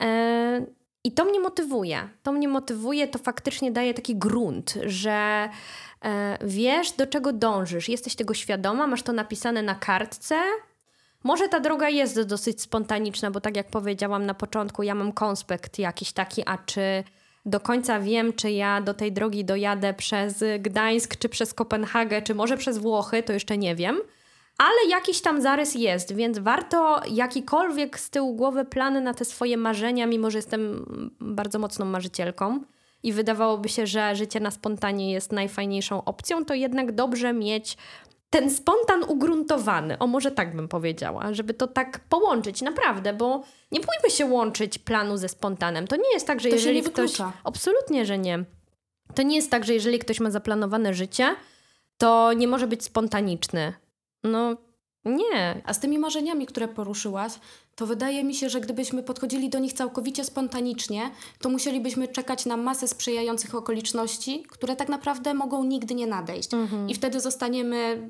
[0.00, 0.66] e,
[1.04, 2.08] I to mnie motywuje.
[2.22, 5.48] To mnie motywuje, to faktycznie daje taki grunt, że
[6.04, 10.36] e, wiesz, do czego dążysz, jesteś tego świadoma, masz to napisane na kartce.
[11.24, 15.78] Może ta droga jest dosyć spontaniczna, bo tak jak powiedziałam na początku, ja mam konspekt
[15.78, 17.04] jakiś taki, a czy
[17.46, 22.34] do końca wiem, czy ja do tej drogi dojadę przez Gdańsk, czy przez Kopenhagę, czy
[22.34, 24.00] może przez Włochy, to jeszcze nie wiem.
[24.58, 29.56] Ale jakiś tam zarys jest, więc warto jakikolwiek z tyłu głowy plany na te swoje
[29.56, 30.86] marzenia, mimo że jestem
[31.20, 32.60] bardzo mocną marzycielką
[33.02, 37.76] i wydawałoby się, że życie na spontanie jest najfajniejszą opcją, to jednak dobrze mieć
[38.36, 43.80] ten spontan ugruntowany, o może tak bym powiedziała, żeby to tak połączyć, naprawdę, bo nie
[43.80, 45.86] bójmy się łączyć planu ze spontanem.
[45.86, 47.12] To nie jest tak, że To jeżeli ktoś...
[47.44, 48.44] Absolutnie, że nie.
[49.14, 51.36] To nie jest tak, że jeżeli ktoś ma zaplanowane życie,
[51.98, 53.72] to nie może być spontaniczny.
[54.24, 54.56] No
[55.04, 55.62] nie.
[55.64, 57.32] A z tymi marzeniami, które poruszyłaś,
[57.74, 62.56] to wydaje mi się, że gdybyśmy podchodzili do nich całkowicie spontanicznie, to musielibyśmy czekać na
[62.56, 66.50] masę sprzyjających okoliczności, które tak naprawdę mogą nigdy nie nadejść.
[66.88, 68.08] I wtedy zostaniemy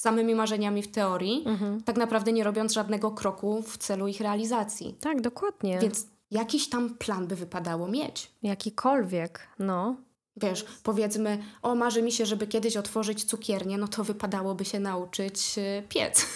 [0.00, 1.44] samymi marzeniami w teorii,
[1.84, 4.96] tak naprawdę nie robiąc żadnego kroku w celu ich realizacji.
[5.00, 5.78] Tak, dokładnie.
[5.78, 8.32] Więc jakiś tam plan by wypadało mieć.
[8.42, 9.96] Jakikolwiek, no.
[10.42, 15.58] Wiesz, powiedzmy, o marzy mi się, żeby kiedyś otworzyć cukiernię, no to wypadałoby się nauczyć
[15.58, 16.26] y, piec.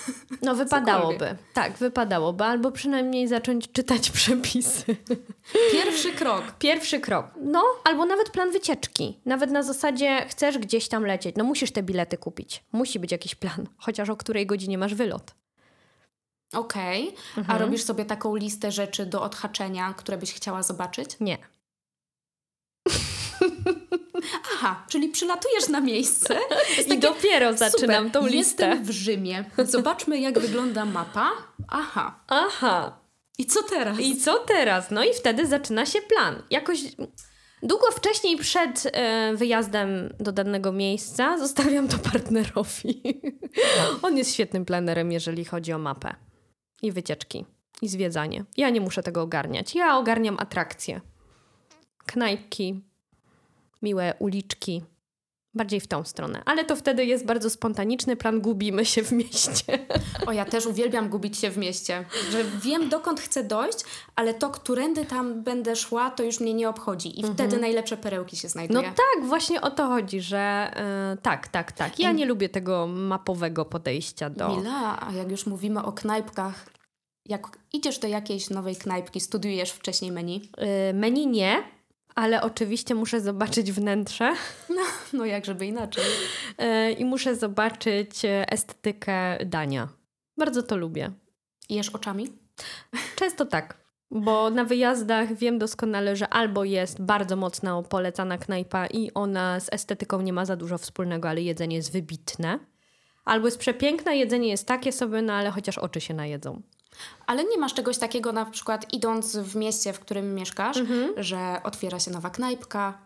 [0.43, 4.97] No wypadałoby, tak, wypadałoby, albo przynajmniej zacząć czytać przepisy.
[5.73, 6.43] Pierwszy krok.
[6.59, 7.27] Pierwszy krok.
[7.41, 9.19] No, albo nawet plan wycieczki.
[9.27, 12.65] Nawet na zasadzie chcesz gdzieś tam lecieć, no musisz te bilety kupić.
[12.73, 15.35] Musi być jakiś plan, chociaż o której godzinie masz wylot.
[16.53, 17.19] Okej, okay.
[17.37, 17.57] mhm.
[17.57, 21.17] a robisz sobie taką listę rzeczy do odhaczenia, które byś chciała zobaczyć?
[21.21, 21.39] Nie.
[24.55, 26.35] Aha, czyli przylatujesz na miejsce
[26.81, 28.67] i takie, dopiero zaczynam super, tą listę.
[28.67, 29.45] Jestem w Rzymie.
[29.65, 31.31] Zobaczmy, jak wygląda mapa.
[31.69, 32.21] Aha.
[32.29, 32.99] Aha.
[33.39, 34.01] I co teraz?
[34.01, 34.91] I co teraz?
[34.91, 36.43] No i wtedy zaczyna się plan.
[36.51, 36.81] Jakoś
[37.63, 43.03] długo wcześniej przed e, wyjazdem do danego miejsca zostawiam to partnerowi.
[44.03, 46.15] On jest świetnym planerem, jeżeli chodzi o mapę
[46.83, 47.47] i wycieczki
[47.83, 48.45] i zwiedzanie.
[48.57, 49.75] Ja nie muszę tego ogarniać.
[49.75, 51.01] Ja ogarniam atrakcje.
[52.07, 52.85] Knajpki,
[53.85, 54.83] miłe uliczki.
[55.57, 56.43] Bardziej w tą stronę.
[56.47, 59.87] Ale to wtedy jest bardzo spontaniczny plan, gubimy się w mieście.
[60.27, 62.05] O, ja też uwielbiam gubić się w mieście.
[62.31, 63.79] Że wiem, dokąd chcę dojść,
[64.17, 67.21] ale to, którędy tam będę szła, to już mnie nie obchodzi.
[67.21, 67.35] I mhm.
[67.35, 68.83] wtedy najlepsze perełki się znajdują.
[68.83, 70.73] No tak, właśnie o to chodzi, że
[71.11, 71.99] yy, tak, tak, tak.
[71.99, 74.57] Ja nie lubię tego mapowego podejścia do...
[74.57, 76.67] Mila, a jak już mówimy o knajpkach,
[77.27, 80.51] jak idziesz do jakiejś nowej knajpki, studiujesz wcześniej menu?
[80.59, 81.63] Yy, menu nie,
[82.15, 84.35] ale oczywiście muszę zobaczyć wnętrze.
[84.69, 86.05] No, no jak żeby inaczej.
[86.59, 89.89] Yy, I muszę zobaczyć e, estetykę dania.
[90.39, 91.11] Bardzo to lubię.
[91.69, 92.29] Jesz oczami?
[93.17, 93.85] Często tak.
[94.11, 99.73] Bo na wyjazdach wiem doskonale, że albo jest bardzo mocno polecana knajpa i ona z
[99.73, 102.59] estetyką nie ma za dużo wspólnego, ale jedzenie jest wybitne.
[103.25, 106.63] Albo jest przepiękne, jedzenie jest takie sobie, no ale chociaż oczy się najedzą.
[107.27, 111.13] Ale nie masz czegoś takiego na przykład idąc w mieście, w którym mieszkasz, mhm.
[111.17, 112.99] że otwiera się nowa knajpka,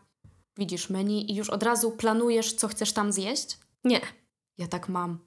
[0.56, 3.58] widzisz menu i już od razu planujesz, co chcesz tam zjeść?
[3.84, 4.00] Nie.
[4.58, 5.18] Ja tak mam.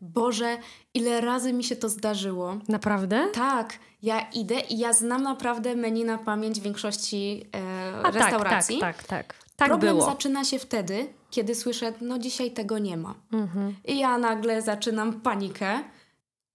[0.00, 0.58] Boże,
[0.94, 2.56] ile razy mi się to zdarzyło.
[2.68, 3.28] Naprawdę?
[3.32, 3.78] Tak.
[4.02, 8.78] Ja idę i ja znam naprawdę menu na pamięć większości e, A, tak, restauracji.
[8.78, 9.34] Tak, tak, tak.
[9.34, 9.44] tak.
[9.56, 10.10] tak Problem było.
[10.10, 13.14] zaczyna się wtedy, kiedy słyszę, no dzisiaj tego nie ma.
[13.32, 13.74] Mhm.
[13.84, 15.80] I ja nagle zaczynam panikę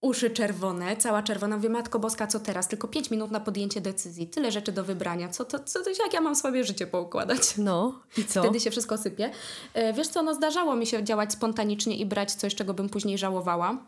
[0.00, 1.56] uszy czerwone, cała czerwona.
[1.56, 2.68] Mówię, Matko Boska, co teraz?
[2.68, 4.26] Tylko pięć minut na podjęcie decyzji.
[4.26, 5.28] Tyle rzeczy do wybrania.
[5.28, 7.56] Co to, co jak ja mam sobie życie poukładać?
[7.58, 8.42] No, i co?
[8.42, 9.30] Wtedy się wszystko sypie.
[9.74, 13.18] E, wiesz co, no zdarzało mi się działać spontanicznie i brać coś, czego bym później
[13.18, 13.78] żałowała.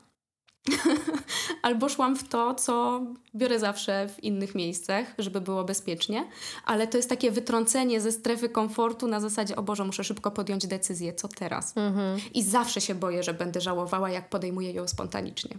[1.62, 3.02] Albo szłam w to, co
[3.34, 6.28] biorę zawsze w innych miejscach, żeby było bezpiecznie,
[6.64, 10.66] ale to jest takie wytrącenie ze strefy komfortu na zasadzie, o Boże, muszę szybko podjąć
[10.66, 11.76] decyzję, co teraz.
[11.76, 12.20] Mhm.
[12.34, 15.58] I zawsze się boję, że będę żałowała, jak podejmuję ją spontanicznie.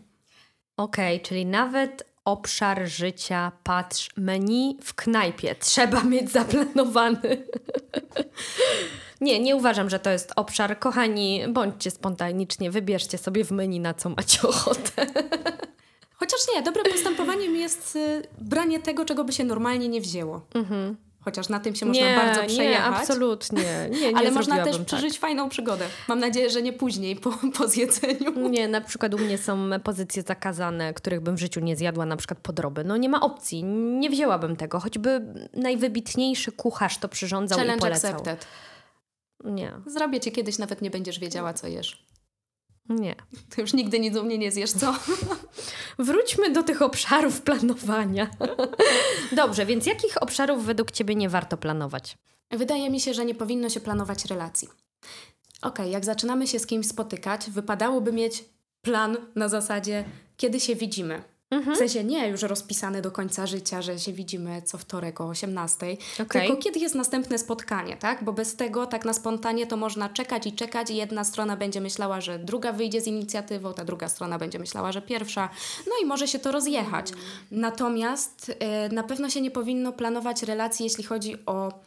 [0.80, 7.48] Okej, okay, czyli nawet obszar życia, patrz, menu w knajpie trzeba mieć zaplanowany.
[9.22, 10.80] nie, nie uważam, że to jest obszar.
[10.80, 15.06] Kochani, bądźcie spontaniczni, wybierzcie sobie w menu na co macie ochotę.
[16.14, 20.42] Chociaż nie, dobrym postępowaniem jest y, branie tego, czego by się normalnie nie wzięło.
[20.56, 21.09] Mhm.
[21.30, 22.92] Chociaż na tym się można nie, bardzo przejechać.
[22.92, 23.64] Nie, absolutnie.
[24.02, 24.86] Nie, nie Ale można też tak.
[24.86, 25.86] przeżyć fajną przygodę.
[26.08, 28.50] Mam nadzieję, że nie później, po, po zjedzeniu.
[28.50, 32.18] Nie, na przykład u mnie są pozycje zakazane, których bym w życiu nie zjadła, na
[32.18, 32.84] przykład podroby.
[32.84, 34.80] No nie ma opcji, nie wzięłabym tego.
[34.80, 35.22] Choćby
[35.54, 38.12] najwybitniejszy kucharz to przyrządzał Challenge i polecał.
[38.12, 38.48] accepted.
[39.44, 39.72] Nie.
[39.86, 42.06] Zrobię ci kiedyś, nawet nie będziesz wiedziała, co jesz.
[42.90, 43.16] Nie.
[43.56, 44.94] To już nigdy nic u mnie nie zjesz, co?
[46.00, 48.30] Wróćmy do tych obszarów planowania.
[49.32, 52.18] Dobrze, więc jakich obszarów według Ciebie nie warto planować?
[52.52, 54.68] Wydaje mi się, że nie powinno się planować relacji.
[55.62, 58.46] Okej, okay, jak zaczynamy się z kimś spotykać, wypadałoby mieć
[58.82, 60.04] plan na zasadzie,
[60.38, 61.24] kiedy się widzimy.
[61.52, 61.76] Mhm.
[61.76, 65.98] W sensie nie już rozpisane do końca życia, że się widzimy co wtorek o 18,
[66.22, 66.42] okay.
[66.42, 68.24] tylko kiedy jest następne spotkanie, tak?
[68.24, 71.82] Bo bez tego tak na spontanie to można czekać i czekać i jedna strona będzie
[71.82, 75.50] myślała, że druga wyjdzie z inicjatywą, ta druga strona będzie myślała, że pierwsza.
[75.88, 77.12] No i może się to rozjechać.
[77.12, 77.30] Mhm.
[77.52, 81.80] Natomiast y, na pewno się nie powinno planować relacji, jeśli chodzi o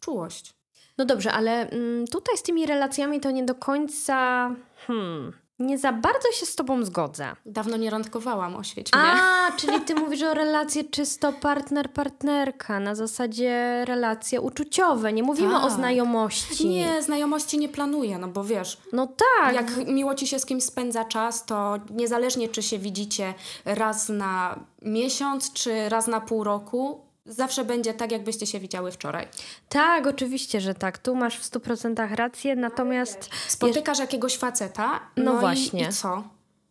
[0.00, 0.54] czułość.
[0.98, 4.50] No dobrze, ale mm, tutaj z tymi relacjami to nie do końca...
[4.86, 7.36] Hmm nie za bardzo się z tobą zgodzę.
[7.46, 9.02] Dawno nie randkowałam, oświeć mnie.
[9.02, 15.12] A, czyli ty mówisz o relacje czysto partner-partnerka, na zasadzie relacje uczuciowe.
[15.12, 15.64] Nie mówimy tak.
[15.64, 16.68] o znajomości.
[16.68, 18.78] Nie, znajomości nie planuję, no bo wiesz.
[18.92, 19.54] No tak.
[19.54, 24.58] Jak miło ci się z kimś spędza czas, to niezależnie czy się widzicie raz na
[24.82, 29.28] miesiąc, czy raz na pół roku, zawsze będzie tak, jakbyście się widziały wczoraj.
[29.68, 30.98] Tak, oczywiście, że tak.
[30.98, 33.30] Tu masz w 100% rację, natomiast...
[33.48, 35.84] Spotykasz jakiegoś faceta, no, no właśnie.
[35.84, 36.22] I, i co?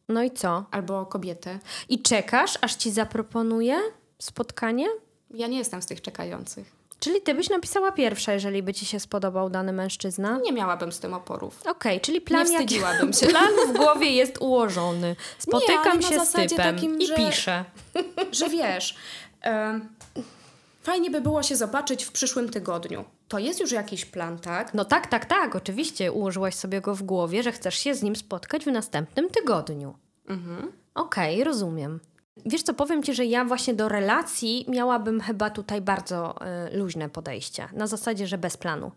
[0.10, 0.66] No i co?
[0.72, 1.60] Albo kobietę.
[1.90, 3.80] I czekasz, aż ci zaproponuje
[4.20, 4.88] spotkanie?
[5.34, 6.78] Ja nie jestem z tych czekających.
[7.00, 10.40] Czyli ty byś napisała pierwsza, jeżeli by ci się spodobał dany mężczyzna?
[10.44, 11.62] Nie miałabym z tym oporów.
[11.68, 13.28] Okej, czyli plan, Nie jak- wstydziłabym się.
[13.34, 15.16] plan w głowie jest ułożony.
[15.40, 17.66] Spotykam na się z typem takim, i że- piszę.
[18.32, 18.96] Że wiesz,
[20.88, 23.06] fajnie by było się zobaczyć w przyszłym tygodniu.
[23.28, 24.74] To jest już jakiś plan, tak?
[24.74, 26.12] No tak, tak, tak, oczywiście.
[26.12, 29.96] Ułożyłaś sobie go w głowie, że chcesz się z nim spotkać w następnym tygodniu.
[30.28, 30.72] Mhm.
[30.96, 32.00] Okej, rozumiem.
[32.46, 36.36] Wiesz co, powiem Ci, że ja właśnie do relacji miałabym chyba tutaj bardzo
[36.74, 37.70] y, luźne podejście.
[37.74, 38.92] Na zasadzie, że bez planu.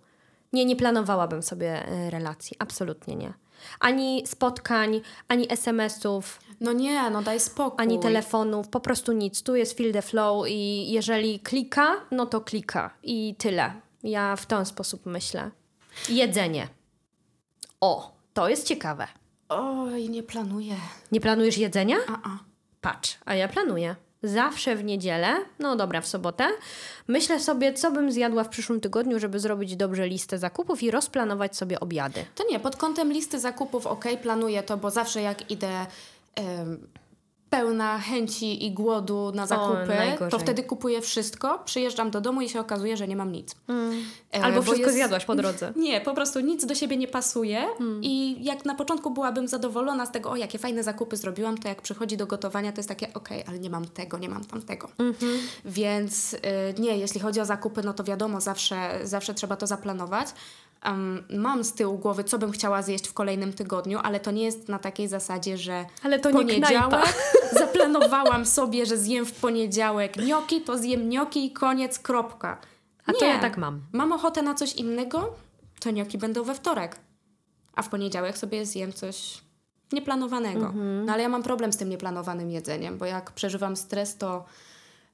[0.52, 2.56] Nie, nie planowałabym sobie y, relacji.
[2.58, 3.32] Absolutnie nie.
[3.80, 7.82] Ani spotkań, ani SMS-ów, No nie, no daj spokój.
[7.82, 9.42] ani telefonów, po prostu nic.
[9.42, 13.72] Tu jest feel the flow i jeżeli klika, no to klika i tyle.
[14.02, 15.50] Ja w ten sposób myślę.
[16.08, 16.68] Jedzenie.
[17.80, 19.06] O, to jest ciekawe.
[19.48, 20.76] Oj, nie planuję.
[21.12, 21.96] Nie planujesz jedzenia?
[22.08, 22.38] A, a.
[22.80, 23.96] Patrz, a ja planuję.
[24.22, 26.48] Zawsze w niedzielę, no dobra, w sobotę,
[27.08, 31.56] myślę sobie, co bym zjadła w przyszłym tygodniu, żeby zrobić dobrze listę zakupów i rozplanować
[31.56, 32.24] sobie obiady.
[32.34, 35.86] To nie, pod kątem listy zakupów ok, planuję to, bo zawsze jak idę
[37.50, 40.30] pełna chęci i głodu na zakupy, najgorzej.
[40.30, 43.56] to wtedy kupuję wszystko, przyjeżdżam do domu i się okazuje, że nie mam nic.
[44.34, 45.72] E, Albo bo wszystko jest- zjadłaś po drodze.
[45.76, 47.66] Nie, po prostu nic do siebie nie pasuje
[48.02, 51.82] i jak na początku byłabym zadowolona z tego, o jakie fajne zakupy zrobiłam, to jak
[51.82, 54.88] przychodzi do gotowania, to jest takie, okej, ale nie mam tego, nie mam tamtego.
[55.64, 56.38] Więc y,
[56.78, 60.28] nie, jeśli chodzi o zakupy, no to wiadomo, zawsze, zawsze trzeba to zaplanować.
[60.82, 64.42] Em, mam z tyłu głowy, co bym chciała zjeść w kolejnym tygodniu, ale to nie
[64.42, 67.14] jest na takiej zasadzie, że Ale to poniedziałek
[67.60, 72.60] zaplanowałam sobie, że zjem w poniedziałek gnioki, to zjem gnioki i koniec, kropka.
[73.06, 73.32] A to Nie.
[73.32, 73.80] ja tak mam.
[73.92, 75.34] Mam ochotę na coś innego,
[75.80, 76.96] to gnioki będą we wtorek.
[77.74, 79.40] A w poniedziałek sobie zjem coś
[79.92, 80.66] nieplanowanego.
[80.66, 81.04] Mhm.
[81.04, 84.44] No ale ja mam problem z tym nieplanowanym jedzeniem, bo jak przeżywam stres, to,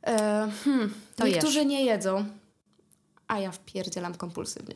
[0.03, 2.25] e, hmm, To niektórzy nie jedzą,
[3.29, 4.75] a ja wpierdzielam kompulsywnie.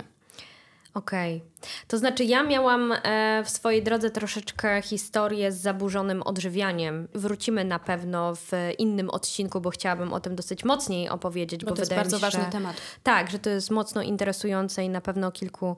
[0.94, 1.42] Okej.
[1.88, 7.08] To znaczy, ja miałam e, w swojej drodze troszeczkę historię z zaburzonym odżywianiem.
[7.14, 11.64] Wrócimy na pewno w innym odcinku, bo chciałabym o tym dosyć mocniej opowiedzieć.
[11.64, 12.50] Bo Bo, to jest bardzo mi ważny że...
[12.50, 12.76] temat.
[13.02, 15.76] Tak, że to jest mocno interesujące i na pewno kilku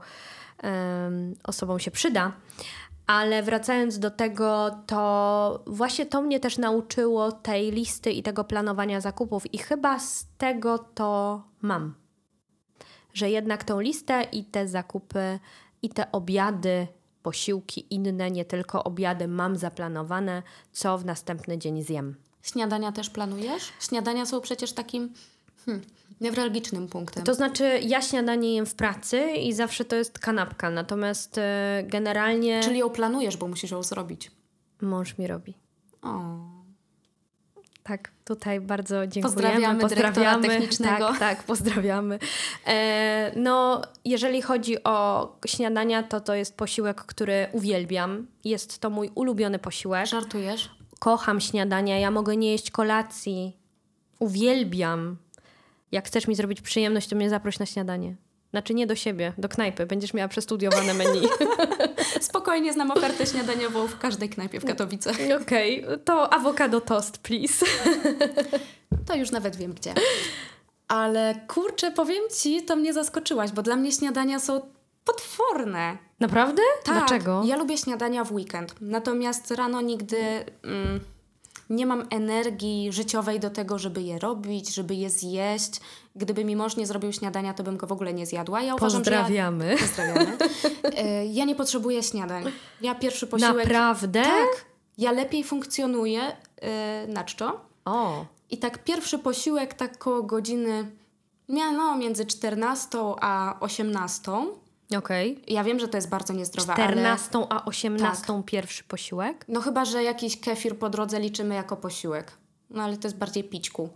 [1.45, 2.33] osobom się przyda.
[3.07, 9.01] Ale wracając do tego, to właśnie to mnie też nauczyło tej listy i tego planowania
[9.01, 11.95] zakupów, i chyba z tego to mam.
[13.15, 15.39] Że jednak tą listę i te zakupy,
[15.83, 16.87] i te obiady,
[17.23, 22.17] posiłki inne, nie tylko obiady, mam zaplanowane, co w następny dzień zjem.
[22.43, 23.73] Śniadania też planujesz?
[23.81, 25.13] Śniadania są przecież takim
[25.67, 25.85] hmm,
[26.21, 27.25] newralgicznym punktem.
[27.25, 32.61] To znaczy, ja śniadanie jem w pracy i zawsze to jest kanapka, natomiast e, generalnie
[32.65, 34.31] Czyli ją planujesz, bo musisz ją zrobić.
[34.81, 35.55] mąż mi robi.
[36.03, 36.52] O.
[37.83, 39.35] Tak, tutaj bardzo dziękujemy.
[39.35, 41.09] Pozdrawiamy dyrektora technicznego.
[41.09, 42.19] Tak, tak, pozdrawiamy.
[42.67, 48.27] E, no, jeżeli chodzi o śniadania, to to jest posiłek, który uwielbiam.
[48.45, 50.07] Jest to mój ulubiony posiłek.
[50.07, 50.71] Żartujesz?
[50.99, 53.57] Kocham śniadania, ja mogę nie jeść kolacji.
[54.19, 55.17] Uwielbiam.
[55.93, 58.17] Jak chcesz mi zrobić przyjemność, to mnie zaproś na śniadanie.
[58.53, 59.87] Znaczy nie do siebie, do knajpy.
[59.87, 61.29] Będziesz miała przestudiowane menu.
[62.21, 65.17] Spokojnie znam ofertę śniadaniową w każdej knajpie w Katowicach.
[65.43, 67.67] Okej, to awokado toast, please.
[69.07, 69.95] To już nawet wiem gdzie.
[70.89, 74.61] Ale kurczę, powiem ci, to mnie zaskoczyłaś, bo dla mnie śniadania są
[75.05, 75.99] potworne.
[76.21, 76.63] Naprawdę?
[76.85, 77.43] Tak, Dlaczego?
[77.45, 78.75] Ja lubię śniadania w weekend.
[78.81, 80.17] Natomiast rano nigdy
[80.63, 81.01] mm,
[81.71, 85.81] nie mam energii życiowej do tego, żeby je robić, żeby je zjeść.
[86.17, 88.63] Gdyby mi mąż nie zrobił śniadania, to bym go w ogóle nie zjadła.
[88.63, 89.65] Ja uważam, Pozdrawiamy.
[89.65, 90.37] Że ja, pozdrawiamy.
[90.97, 92.45] E, ja nie potrzebuję śniadań.
[92.81, 93.57] Ja pierwszy posiłek...
[93.57, 94.23] Naprawdę?
[94.23, 94.65] Tak.
[94.99, 97.61] Ja lepiej funkcjonuję e, na czczo.
[97.85, 100.91] O, I tak pierwszy posiłek tak koło godziny,
[101.49, 104.33] nie, no między 14 a 18.
[104.99, 105.43] okej.
[105.47, 109.45] Ja wiem, że to jest bardzo niezdrowe, ale 14 a 18 pierwszy posiłek?
[109.49, 112.33] no chyba, że jakiś kefir po drodze liczymy jako posiłek.
[112.71, 113.89] No ale to jest bardziej pićku.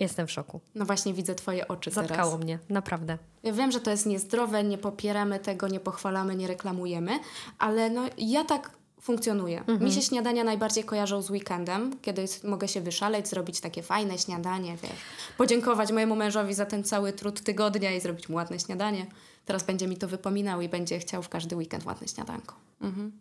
[0.00, 0.60] Jestem w szoku.
[0.74, 2.44] No właśnie widzę twoje oczy Zatkało teraz.
[2.44, 3.18] mnie, naprawdę.
[3.42, 7.18] Ja wiem, że to jest niezdrowe, nie popieramy tego, nie pochwalamy, nie reklamujemy,
[7.58, 9.64] ale no ja tak funkcjonuję.
[9.80, 14.76] Mi się śniadania najbardziej kojarzą z weekendem, kiedy mogę się wyszaleć, zrobić takie fajne śniadanie,
[14.76, 15.00] wiesz,
[15.38, 19.06] podziękować mojemu mężowi za ten cały trud tygodnia i zrobić mu ładne śniadanie.
[19.44, 22.54] Teraz będzie mi to wypominał i będzie chciał w każdy weekend ładne śniadanko.
[22.80, 23.12] Mhm.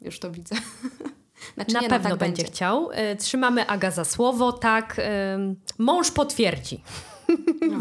[0.00, 0.56] Już to widzę.
[1.54, 2.90] Znaczy, Na nie, pewno no, tak będzie chciał.
[2.90, 4.96] Y, Trzymamy Aga za słowo, tak.
[5.34, 6.82] ym, Mąż potwierdzi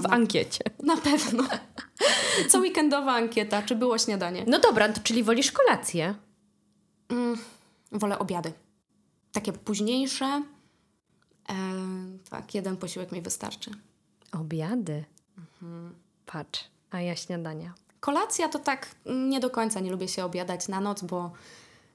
[0.02, 0.64] w ankiecie.
[0.84, 1.44] Na pewno.
[2.50, 4.44] Co weekendowa ankieta, czy było śniadanie?
[4.48, 6.16] No dobra, to czyli wolisz kolację?
[7.10, 7.38] Mm,
[7.92, 8.54] wolę obiady.
[9.34, 10.26] Takie późniejsze.
[10.26, 11.54] E,
[12.30, 13.72] tak, jeden posiłek mi wystarczy.
[14.32, 15.04] Obiady.
[15.38, 15.96] Mhm.
[16.26, 17.74] Patrz, a ja śniadania.
[18.00, 21.32] Kolacja to tak nie do końca nie lubię się obiadać na noc, bo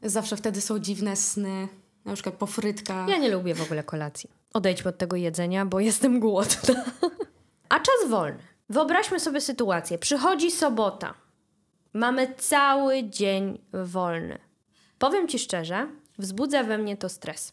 [0.03, 1.69] zawsze wtedy są dziwne sny,
[2.05, 3.09] na przykład po frytkach.
[3.09, 4.31] Ja nie lubię w ogóle kolacji.
[4.55, 6.85] Odejdźmy od tego jedzenia, bo jestem głodna.
[7.69, 8.39] a czas wolny.
[8.69, 9.99] Wyobraźmy sobie sytuację.
[9.99, 11.15] Przychodzi sobota.
[11.93, 14.39] Mamy cały dzień wolny.
[14.99, 15.89] Powiem ci szczerze,
[16.19, 17.53] wzbudza we mnie to stres.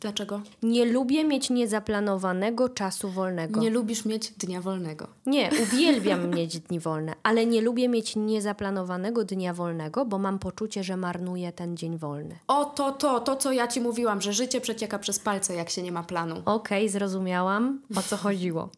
[0.00, 0.40] Dlaczego?
[0.62, 3.60] Nie lubię mieć niezaplanowanego czasu wolnego.
[3.60, 5.06] Nie lubisz mieć dnia wolnego.
[5.26, 10.84] Nie, uwielbiam mieć dni wolne, ale nie lubię mieć niezaplanowanego dnia wolnego, bo mam poczucie,
[10.84, 12.38] że marnuję ten dzień wolny.
[12.48, 15.82] O, to, to, to, co ja ci mówiłam, że życie przecieka przez palce, jak się
[15.82, 16.34] nie ma planu.
[16.44, 18.68] Okej, okay, zrozumiałam, o co chodziło.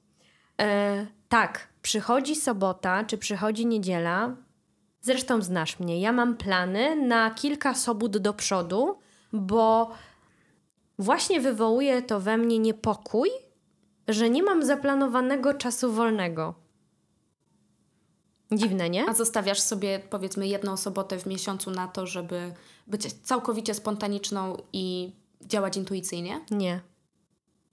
[0.61, 4.37] E, tak, przychodzi sobota, czy przychodzi niedziela.
[5.00, 8.98] Zresztą znasz mnie, ja mam plany na kilka sobot do przodu,
[9.33, 9.90] bo
[10.98, 13.30] właśnie wywołuje to we mnie niepokój,
[14.09, 16.54] że nie mam zaplanowanego czasu wolnego.
[18.52, 19.09] Dziwne, nie?
[19.09, 22.54] A zostawiasz sobie powiedzmy jedną sobotę w miesiącu na to, żeby
[22.87, 26.40] być całkowicie spontaniczną i działać intuicyjnie?
[26.50, 26.80] Nie.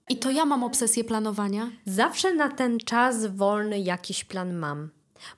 [0.08, 1.70] I to ja mam obsesję planowania?
[1.86, 4.90] Zawsze na ten czas wolny jakiś plan mam.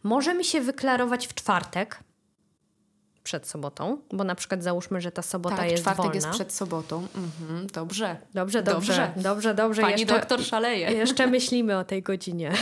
[0.02, 2.00] Może mi się wyklarować w czwartek,
[3.26, 6.14] przed sobotą, bo na przykład załóżmy, że ta sobota tak, jest czwartek wolna.
[6.14, 7.06] jest przed sobotą.
[7.14, 8.16] Mhm, dobrze.
[8.34, 9.12] Dobrze, dobrze.
[9.16, 9.54] Dobrze, dobrze.
[9.54, 9.82] dobrze.
[9.82, 10.90] Pani jeszcze, doktor szaleje.
[10.92, 12.52] Jeszcze myślimy o tej godzinie.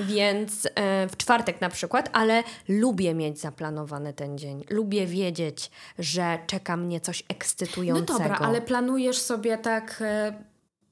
[0.00, 4.64] Więc e, w czwartek na przykład, ale lubię mieć zaplanowany ten dzień.
[4.70, 8.12] Lubię wiedzieć, że czeka mnie coś ekscytującego.
[8.12, 10.32] No dobra, ale planujesz sobie tak e,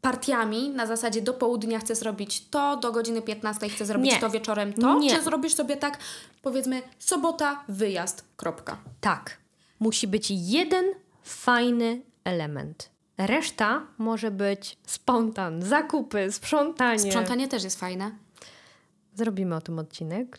[0.01, 4.21] partiami na zasadzie do południa chcę zrobić to, do godziny 15 chcę zrobić nie.
[4.21, 4.99] to, wieczorem to?
[4.99, 5.17] Nie.
[5.17, 5.99] Czy zrobisz sobie tak,
[6.43, 8.79] powiedzmy, sobota, wyjazd, kropka?
[9.01, 9.39] Tak.
[9.81, 10.85] Musi być jeden
[11.23, 12.91] fajny element.
[13.19, 16.99] Reszta może być spontan, zakupy, sprzątanie.
[16.99, 18.11] Sprzątanie też jest fajne.
[19.15, 20.39] Zrobimy o tym odcinek.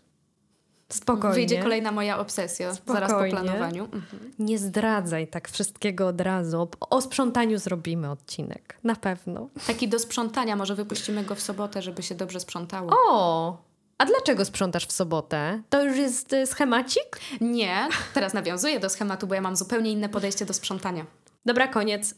[0.90, 1.36] Spokojnie.
[1.36, 3.08] Wyjdzie kolejna moja obsesja Spokojnie.
[3.08, 3.84] zaraz po planowaniu.
[3.84, 4.32] Mhm.
[4.40, 6.68] Nie zdradzaj tak wszystkiego od razu.
[6.90, 8.78] O sprzątaniu zrobimy odcinek.
[8.84, 9.50] Na pewno.
[9.68, 10.56] Taki do sprzątania.
[10.56, 12.92] Może wypuścimy go w sobotę, żeby się dobrze sprzątało.
[13.10, 13.58] O!
[13.98, 15.62] A dlaczego sprzątasz w sobotę?
[15.70, 17.20] To już jest y, schemacik?
[17.42, 17.88] Nie.
[18.14, 21.06] Teraz nawiązuję do schematu, bo ja mam zupełnie inne podejście do sprzątania.
[21.46, 22.16] Dobra, koniec.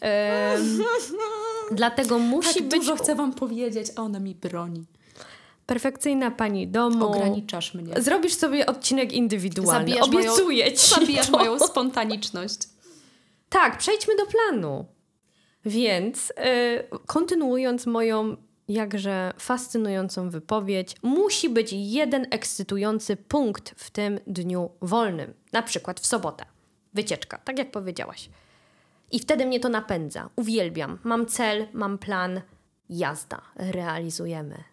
[0.59, 0.83] Ym,
[1.71, 2.71] dlatego musi tak być...
[2.71, 4.85] dużo chcę wam powiedzieć, a ona mi broni
[5.71, 7.05] perfekcyjna pani domu.
[7.07, 8.01] Ograniczasz mnie.
[8.01, 9.79] Zrobisz sobie odcinek indywidualny.
[9.79, 10.87] Zabijasz Obiecuję moją, ci.
[10.87, 11.37] Zabijasz to.
[11.37, 12.57] moją spontaniczność.
[13.49, 14.85] Tak, przejdźmy do planu.
[15.65, 24.69] Więc yy, kontynuując moją jakże fascynującą wypowiedź, musi być jeden ekscytujący punkt w tym dniu
[24.81, 25.33] wolnym.
[25.51, 26.45] Na przykład w sobotę.
[26.93, 28.29] Wycieczka, tak jak powiedziałaś.
[29.11, 30.29] I wtedy mnie to napędza.
[30.35, 30.99] Uwielbiam.
[31.03, 32.41] Mam cel, mam plan.
[32.89, 33.41] Jazda.
[33.55, 34.63] Realizujemy.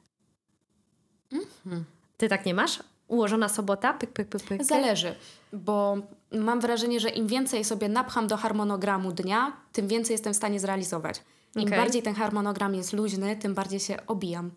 [1.33, 1.85] Mhm.
[2.17, 2.83] Ty tak nie masz?
[3.09, 3.95] Ułożona sobota?
[3.95, 4.65] Pyk, pyk, pyk, pyk.
[4.65, 5.15] Zależy,
[5.53, 5.97] bo
[6.33, 10.61] mam wrażenie, że im więcej sobie napcham do harmonogramu dnia, tym więcej jestem w stanie
[10.61, 11.23] zrealizować.
[11.57, 11.79] Im okay.
[11.79, 14.51] bardziej ten harmonogram jest luźny, tym bardziej się obijam.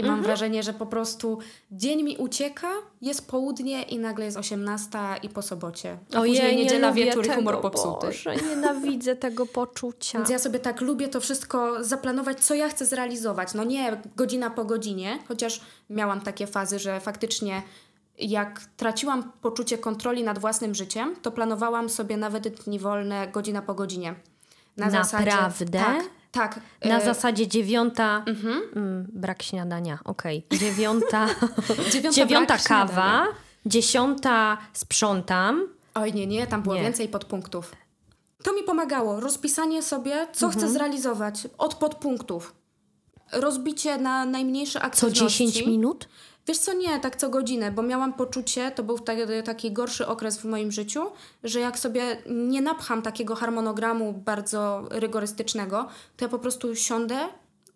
[0.00, 0.22] I mam mhm.
[0.22, 1.38] wrażenie, że po prostu
[1.70, 2.68] dzień mi ucieka,
[3.02, 5.98] jest południe i nagle jest osiemnasta i po sobocie.
[6.14, 8.06] A Ojej, później niedziela, nie wieczór i humor popsuty.
[8.06, 10.18] Boże, nienawidzę tego poczucia.
[10.18, 13.54] Więc ja sobie tak lubię to wszystko zaplanować, co ja chcę zrealizować.
[13.54, 15.60] No nie godzina po godzinie, chociaż
[15.90, 17.62] miałam takie fazy, że faktycznie
[18.18, 23.74] jak traciłam poczucie kontroli nad własnym życiem, to planowałam sobie nawet dni wolne godzina po
[23.74, 24.14] godzinie.
[24.76, 25.30] Na Naprawdę?
[25.30, 26.60] Zasadzie, tak, tak.
[26.84, 28.22] Na y zasadzie dziewiąta.
[28.26, 28.62] Mhm.
[28.76, 30.44] Mm, brak śniadania, okej.
[30.46, 30.58] Okay.
[30.64, 31.26] Dziewiąta.
[31.90, 32.92] dziewiąta, dziewiąta kawa.
[32.92, 33.26] Śniadania.
[33.66, 35.68] Dziesiąta sprzątam.
[35.94, 36.82] Oj, nie, nie, tam było nie.
[36.82, 37.72] więcej podpunktów.
[38.42, 39.20] To mi pomagało.
[39.20, 40.72] Rozpisanie sobie, co chcę mhm.
[40.72, 42.54] zrealizować od podpunktów.
[43.32, 45.18] Rozbicie na najmniejsze aktywności.
[45.18, 46.08] Co 10 minut?
[46.50, 50.38] Wiesz co, nie, tak co godzinę, bo miałam poczucie, to był taki, taki gorszy okres
[50.38, 51.00] w moim życiu,
[51.44, 57.18] że jak sobie nie napcham takiego harmonogramu bardzo rygorystycznego, to ja po prostu siądę,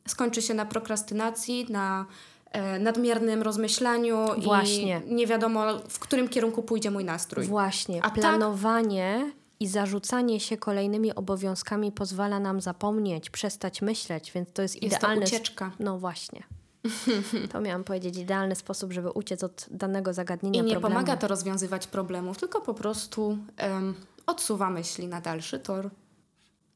[0.08, 2.06] skończy się na prokrastynacji, na
[2.50, 5.02] e, nadmiernym rozmyślaniu Właśnie.
[5.06, 7.44] i nie wiadomo, w którym kierunku pójdzie mój nastrój.
[7.44, 7.98] Właśnie.
[7.98, 14.53] A tak planowanie tak, i zarzucanie się kolejnymi obowiązkami pozwala nam zapomnieć, przestać myśleć, więc
[14.53, 15.22] to jest, jest idealny...
[15.22, 15.70] To ucieczka.
[15.78, 16.42] No właśnie.
[17.53, 20.61] To miałam powiedzieć, idealny sposób, żeby uciec od danego zagadnienia.
[20.61, 20.95] I nie problemu.
[20.95, 23.95] pomaga to rozwiązywać problemów, tylko po prostu um,
[24.26, 25.91] odsuwa myśli na dalszy tor.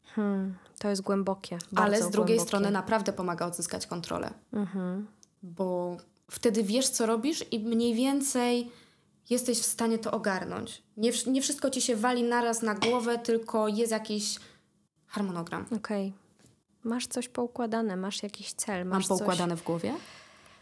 [0.05, 1.59] Hmm, to jest głębokie.
[1.77, 2.49] Ale z drugiej głębokie.
[2.49, 4.31] strony naprawdę pomaga odzyskać kontrolę.
[4.53, 5.07] Mhm.
[5.43, 5.97] Bo
[6.31, 8.71] wtedy wiesz, co robisz i mniej więcej
[9.31, 10.83] jesteś w stanie to ogarnąć.
[10.97, 14.39] Nie, nie wszystko ci się wali naraz na głowę, tylko jest jakiś
[15.07, 15.67] harmonogram.
[15.67, 15.79] Okej.
[16.09, 16.28] Okay.
[16.85, 18.87] Masz coś poukładane, masz jakiś cel.
[18.87, 19.62] Masz Mam poukładane coś...
[19.62, 19.95] w głowie?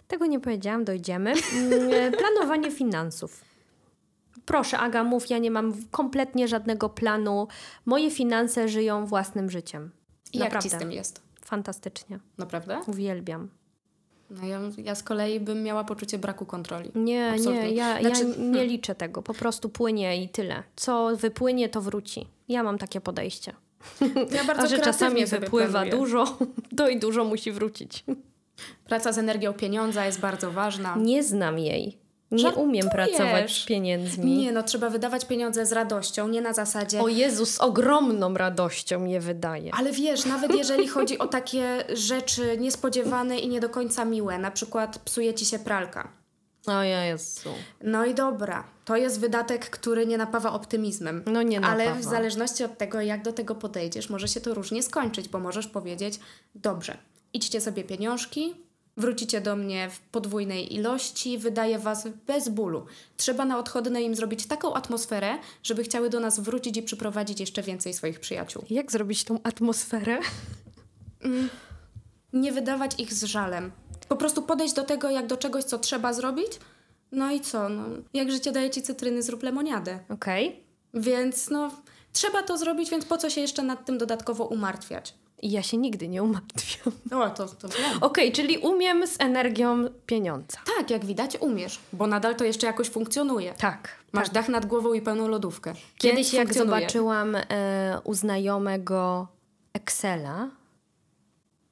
[0.08, 1.32] Tego nie powiedziałam, dojdziemy.
[1.32, 3.44] Mm, planowanie finansów.
[4.46, 7.48] Proszę, Aga, mów, ja nie mam kompletnie żadnego planu.
[7.84, 9.90] Moje finanse żyją własnym życiem.
[10.32, 11.22] I jak ci z tym jest?
[11.44, 12.18] Fantastycznie.
[12.38, 12.80] Naprawdę?
[12.86, 13.48] Uwielbiam.
[14.30, 16.90] No ja, ja z kolei bym miała poczucie braku kontroli.
[16.94, 17.62] Nie, Absolutnie.
[17.62, 18.66] nie, ja, znaczy, ja nie hmm.
[18.66, 19.22] liczę tego.
[19.22, 20.62] Po prostu płynie i tyle.
[20.76, 22.26] Co wypłynie, to wróci.
[22.48, 23.52] Ja mam takie podejście.
[24.36, 25.90] Ja bardzo A że czasami wypływa planuję.
[25.92, 26.38] dużo,
[26.76, 28.04] to i dużo musi wrócić.
[28.86, 30.96] Praca z energią pieniądza jest bardzo ważna.
[30.96, 31.98] Nie znam jej.
[32.30, 32.68] Nie Żartujesz.
[32.68, 34.36] umiem pracować z pieniędzmi.
[34.36, 37.00] Nie, no trzeba wydawać pieniądze z radością, nie na zasadzie.
[37.00, 39.70] O Jezus, z ogromną radością je wydaje.
[39.74, 44.50] Ale wiesz, nawet jeżeli chodzi o takie rzeczy niespodziewane i nie do końca miłe, na
[44.50, 46.08] przykład psuje ci się pralka.
[46.66, 47.50] O ja Jezu.
[47.82, 51.22] No i dobra, to jest wydatek, który nie napawa optymizmem.
[51.26, 51.82] No nie napawa.
[51.82, 55.38] Ale w zależności od tego, jak do tego podejdziesz, może się to różnie skończyć, bo
[55.38, 56.20] możesz powiedzieć,
[56.54, 56.96] dobrze,
[57.32, 58.66] idźcie sobie pieniążki,
[58.98, 62.86] Wrócicie do mnie w podwójnej ilości, wydaje Was bez bólu.
[63.16, 67.62] Trzeba na odchodne im zrobić taką atmosferę, żeby chciały do nas wrócić i przyprowadzić jeszcze
[67.62, 68.64] więcej swoich przyjaciół.
[68.70, 70.18] Jak zrobić tą atmosferę?
[72.32, 73.72] Nie wydawać ich z żalem.
[74.08, 76.52] Po prostu podejść do tego jak do czegoś, co trzeba zrobić.
[77.12, 77.68] No i co?
[77.68, 77.84] No,
[78.14, 79.98] jak życie daje Ci cytryny, zrób lemoniadę.
[80.08, 80.48] Okej.
[80.48, 81.02] Okay.
[81.02, 81.70] Więc no,
[82.12, 85.14] trzeba to zrobić, więc po co się jeszcze nad tym dodatkowo umartwiać?
[85.42, 86.94] I ja się nigdy nie umartwiam.
[87.10, 87.68] No, to, to.
[87.68, 90.58] Okej, okay, czyli umiem z energią pieniądza.
[90.76, 93.54] Tak, jak widać umiesz, bo nadal to jeszcze jakoś funkcjonuje.
[93.54, 93.88] Tak.
[94.12, 94.34] Masz tak.
[94.34, 95.74] dach nad głową i pełną lodówkę.
[95.98, 99.28] Kiedyś jak zobaczyłam e, u znajomego
[99.72, 100.50] Excela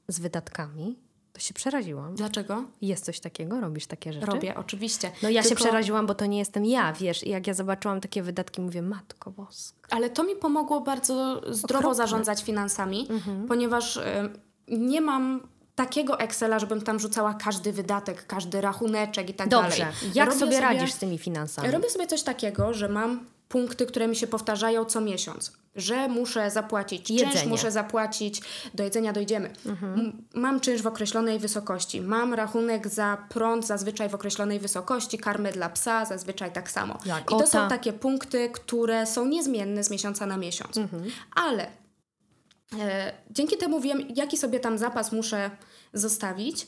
[0.08, 0.98] z wydatkami,
[1.34, 2.14] to się przeraziłam.
[2.14, 2.64] Dlaczego?
[2.82, 3.60] Jest coś takiego?
[3.60, 4.26] Robisz takie rzeczy?
[4.26, 5.10] Robię, oczywiście.
[5.22, 5.48] No ja Tylko...
[5.48, 7.26] się przeraziłam, bo to nie jestem ja, wiesz.
[7.26, 9.88] I jak ja zobaczyłam takie wydatki, mówię, matko boska.
[9.90, 11.94] Ale to mi pomogło bardzo zdrowo Okropne.
[11.94, 13.48] zarządzać finansami, mhm.
[13.48, 14.02] ponieważ y,
[14.68, 15.40] nie mam
[15.74, 19.78] takiego Excela, żebym tam rzucała każdy wydatek, każdy rachuneczek i tak Dobrze.
[19.78, 19.94] dalej.
[20.02, 20.18] Dobrze.
[20.18, 21.70] Jak robię sobie radzisz z tymi finansami?
[21.70, 26.50] Robię sobie coś takiego, że mam punkty, które mi się powtarzają co miesiąc że muszę
[26.50, 27.32] zapłacić Jedzenie.
[27.32, 28.42] czynsz, muszę zapłacić,
[28.74, 29.50] do jedzenia dojdziemy.
[29.66, 30.26] Mhm.
[30.34, 35.68] Mam czynsz w określonej wysokości, mam rachunek za prąd zazwyczaj w określonej wysokości, karmy dla
[35.68, 36.98] psa zazwyczaj tak samo.
[37.06, 40.76] Jak I to są takie punkty, które są niezmienne z miesiąca na miesiąc.
[40.76, 41.04] Mhm.
[41.34, 41.66] Ale
[42.80, 45.50] e, dzięki temu wiem, jaki sobie tam zapas muszę
[45.92, 46.66] zostawić.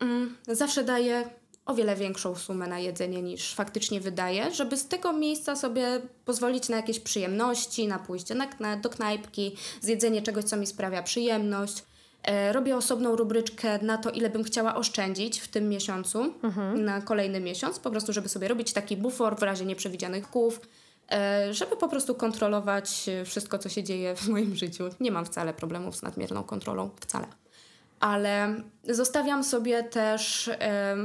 [0.00, 1.30] Mm, zawsze daję
[1.66, 6.68] o wiele większą sumę na jedzenie niż faktycznie wydaje, żeby z tego miejsca sobie pozwolić
[6.68, 11.84] na jakieś przyjemności, na pójście na, na, do knajpki, zjedzenie czegoś, co mi sprawia przyjemność.
[12.22, 16.84] E, robię osobną rubryczkę na to, ile bym chciała oszczędzić w tym miesiącu, mhm.
[16.84, 20.60] na kolejny miesiąc, po prostu, żeby sobie robić taki bufor w razie nieprzewidzianych kłów,
[21.12, 24.84] e, żeby po prostu kontrolować wszystko, co się dzieje w moim życiu.
[25.00, 27.26] Nie mam wcale problemów z nadmierną kontrolą, wcale.
[28.00, 30.48] Ale zostawiam sobie też.
[30.48, 30.96] E,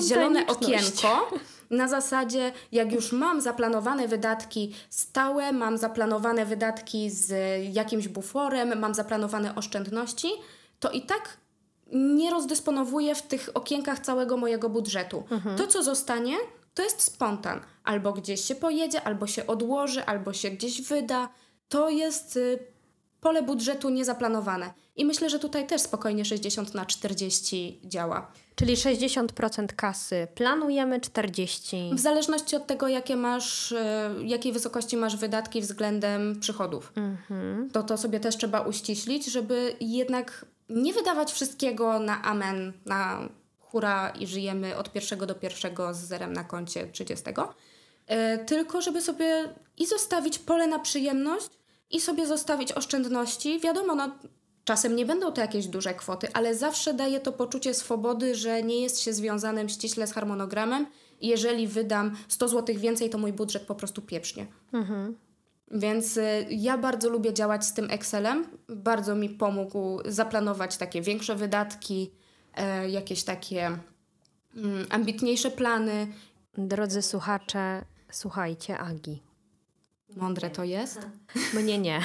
[0.00, 1.30] zielone okienko
[1.70, 7.32] na zasadzie, jak już mam zaplanowane wydatki stałe, mam zaplanowane wydatki z
[7.74, 10.28] jakimś buforem, mam zaplanowane oszczędności,
[10.80, 11.36] to i tak
[11.92, 15.24] nie rozdysponowuję w tych okienkach całego mojego budżetu.
[15.30, 15.58] Mhm.
[15.58, 16.36] To, co zostanie,
[16.74, 17.60] to jest spontan.
[17.84, 21.28] Albo gdzieś się pojedzie, albo się odłoży, albo się gdzieś wyda.
[21.68, 22.58] To jest y,
[23.26, 24.70] pole budżetu niezaplanowane.
[24.96, 28.32] I myślę, że tutaj też spokojnie 60 na 40 działa.
[28.54, 31.94] Czyli 60% kasy planujemy, 40%.
[31.94, 36.92] W zależności od tego, jakie masz, e, jakiej wysokości masz wydatki względem przychodów.
[36.96, 37.70] Mhm.
[37.70, 43.28] To to sobie też trzeba uściślić, żeby jednak nie wydawać wszystkiego na amen, na
[43.60, 47.24] hura i żyjemy od pierwszego do pierwszego z zerem na koncie 30.
[48.06, 49.48] E, tylko żeby sobie
[49.78, 51.50] i zostawić pole na przyjemność,
[51.90, 53.60] i sobie zostawić oszczędności.
[53.60, 54.18] Wiadomo, no,
[54.64, 58.80] czasem nie będą to jakieś duże kwoty, ale zawsze daje to poczucie swobody, że nie
[58.80, 60.86] jest się związanym ściśle z harmonogramem.
[61.20, 64.46] Jeżeli wydam 100 zł więcej, to mój budżet po prostu pieprznie.
[64.72, 65.16] Mhm.
[65.70, 68.46] Więc y, ja bardzo lubię działać z tym Excelem.
[68.68, 72.10] Bardzo mi pomógł zaplanować takie większe wydatki,
[72.84, 73.78] y, jakieś takie y,
[74.90, 76.06] ambitniejsze plany.
[76.58, 79.25] Drodzy słuchacze, słuchajcie Agi.
[80.16, 81.06] Mądre to jest?
[81.54, 82.00] Mnie nie.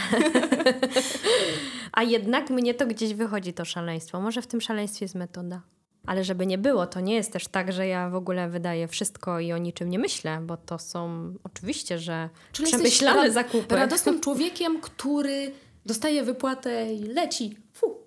[1.91, 4.21] A jednak mnie to gdzieś wychodzi to szaleństwo.
[4.21, 5.61] Może w tym szaleństwie jest metoda.
[6.05, 9.39] Ale żeby nie było, to nie jest też tak, że ja w ogóle wydaję wszystko
[9.39, 13.75] i o niczym nie myślę, bo to są oczywiście, że Czyli przemyślane zakupy.
[13.75, 15.51] radosnym człowiekiem, który
[15.85, 17.57] dostaje wypłatę i leci.
[17.73, 17.97] Fu,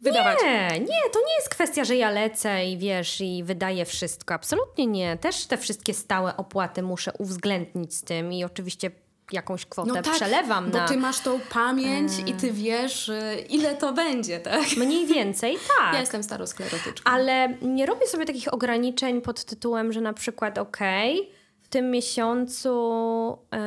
[0.00, 0.38] wydawać.
[0.42, 4.34] Nie, nie, to nie jest kwestia, że ja lecę i wiesz, i wydaję wszystko.
[4.34, 5.16] Absolutnie nie.
[5.16, 8.90] Też te wszystkie stałe opłaty muszę uwzględnić z tym i oczywiście
[9.32, 10.88] jakąś kwotę no tak, przelewam bo na...
[10.88, 14.76] ty masz tą pamięć i ty wiesz, y, ile to będzie, tak?
[14.76, 15.94] Mniej więcej, tak.
[15.94, 17.10] Ja jestem starosklerotyczką.
[17.10, 21.90] Ale nie robię sobie takich ograniczeń pod tytułem, że na przykład okej, okay, w tym
[21.90, 23.58] miesiącu yy,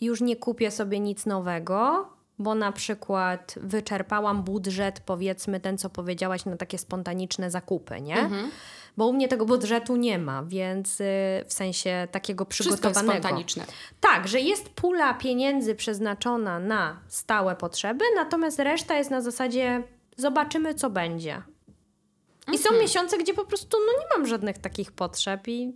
[0.00, 2.08] już nie kupię sobie nic nowego,
[2.38, 8.18] bo na przykład wyczerpałam budżet, powiedzmy ten, co powiedziałaś, na takie spontaniczne zakupy, nie?
[8.18, 8.50] Mhm.
[8.98, 11.04] Bo u mnie tego budżetu nie ma, więc y,
[11.46, 12.90] w sensie takiego przygotowanego.
[12.90, 13.66] Wszystko jest spontaniczne.
[14.00, 19.82] Tak, że jest pula pieniędzy przeznaczona na stałe potrzeby, natomiast reszta jest na zasadzie
[20.16, 21.34] zobaczymy, co będzie.
[21.34, 22.54] Mhm.
[22.54, 22.82] I są mhm.
[22.82, 25.72] miesiące, gdzie po prostu no, nie mam żadnych takich potrzeb i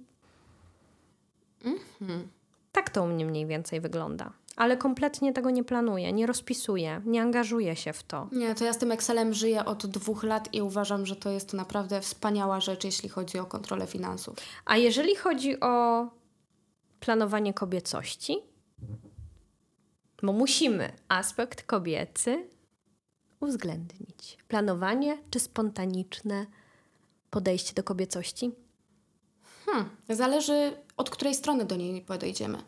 [1.64, 2.28] mhm.
[2.72, 7.22] tak to u mnie mniej więcej wygląda ale kompletnie tego nie planuję, nie rozpisuję, nie
[7.22, 8.28] angażuję się w to.
[8.32, 11.52] Nie, to ja z tym Excelem żyję od dwóch lat i uważam, że to jest
[11.52, 14.36] naprawdę wspaniała rzecz, jeśli chodzi o kontrolę finansów.
[14.64, 16.06] A jeżeli chodzi o
[17.00, 18.38] planowanie kobiecości,
[20.22, 22.48] bo musimy aspekt kobiecy
[23.40, 24.38] uwzględnić.
[24.48, 26.46] Planowanie czy spontaniczne
[27.30, 28.52] podejście do kobiecości?
[29.66, 32.58] Hmm, zależy od której strony do niej podejdziemy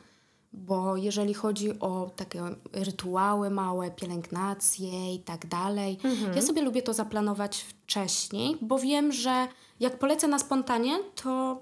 [0.55, 2.42] bo jeżeli chodzi o takie
[2.72, 6.36] rytuały małe, pielęgnacje i tak dalej, mhm.
[6.36, 9.48] ja sobie lubię to zaplanować wcześniej, bo wiem, że
[9.80, 11.61] jak polecę na spontanie, to.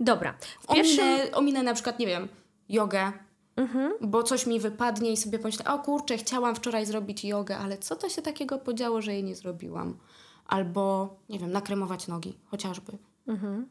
[0.00, 0.34] Dobra.
[0.74, 1.04] Pierwszym...
[1.04, 2.28] Ominę, ominę na przykład, nie wiem,
[2.68, 3.12] jogę,
[3.56, 3.92] mhm.
[4.00, 7.96] bo coś mi wypadnie i sobie pomyślę, o kurczę, chciałam wczoraj zrobić jogę, ale co
[7.96, 9.98] to się takiego podziało, że jej nie zrobiłam?
[10.46, 12.98] Albo, nie wiem, nakremować nogi, chociażby.
[13.26, 13.68] Mhm.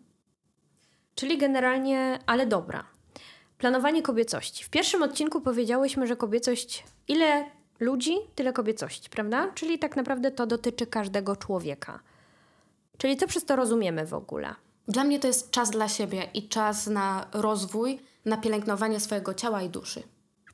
[1.15, 2.96] Czyli generalnie, ale dobra.
[3.57, 4.63] Planowanie kobiecości.
[4.63, 7.45] W pierwszym odcinku powiedziałyśmy, że kobiecość, ile
[7.79, 9.51] ludzi, tyle kobiecości, prawda?
[9.55, 11.99] Czyli tak naprawdę to dotyczy każdego człowieka.
[12.97, 14.55] Czyli co przez to rozumiemy w ogóle?
[14.87, 19.61] Dla mnie to jest czas dla siebie i czas na rozwój, na pielęgnowanie swojego ciała
[19.61, 20.03] i duszy.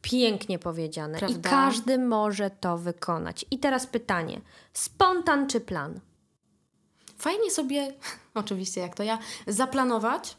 [0.02, 1.18] Pięknie powiedziane.
[1.20, 1.50] Prawda?
[1.50, 3.46] I każdy może to wykonać.
[3.52, 4.42] I teraz pytanie:
[4.74, 6.00] spontan czy plan?
[7.18, 7.94] Fajnie sobie,
[8.34, 10.38] oczywiście jak to ja, zaplanować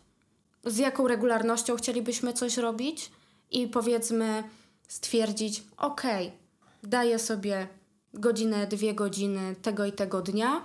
[0.67, 3.11] z jaką regularnością chcielibyśmy coś robić
[3.51, 4.45] i powiedzmy
[4.89, 6.03] stwierdzić, ok,
[6.83, 7.69] daję sobie
[8.15, 10.63] godzinę, dwie godziny tego i tego dnia,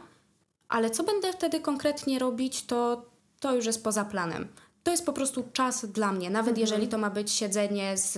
[0.67, 3.05] ale co będę wtedy konkretnie robić, to,
[3.39, 4.47] to już jest poza planem.
[4.83, 6.61] To jest po prostu czas dla mnie, nawet mhm.
[6.61, 8.17] jeżeli to ma być siedzenie z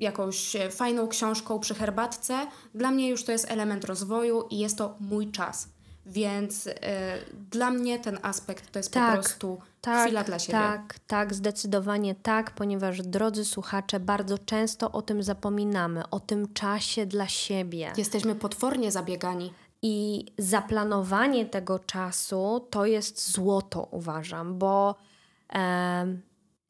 [0.00, 4.96] jakąś fajną książką przy herbatce, dla mnie już to jest element rozwoju i jest to
[5.00, 5.68] mój czas.
[6.06, 6.72] Więc y,
[7.50, 10.58] dla mnie ten aspekt to jest tak, po prostu tak, chwila dla siebie.
[10.58, 17.06] Tak, tak, zdecydowanie tak, ponieważ drodzy słuchacze, bardzo często o tym zapominamy, o tym czasie
[17.06, 17.92] dla siebie.
[17.96, 19.52] Jesteśmy potwornie zabiegani.
[19.84, 24.94] I zaplanowanie tego czasu to jest złoto, uważam, bo
[25.54, 26.06] e,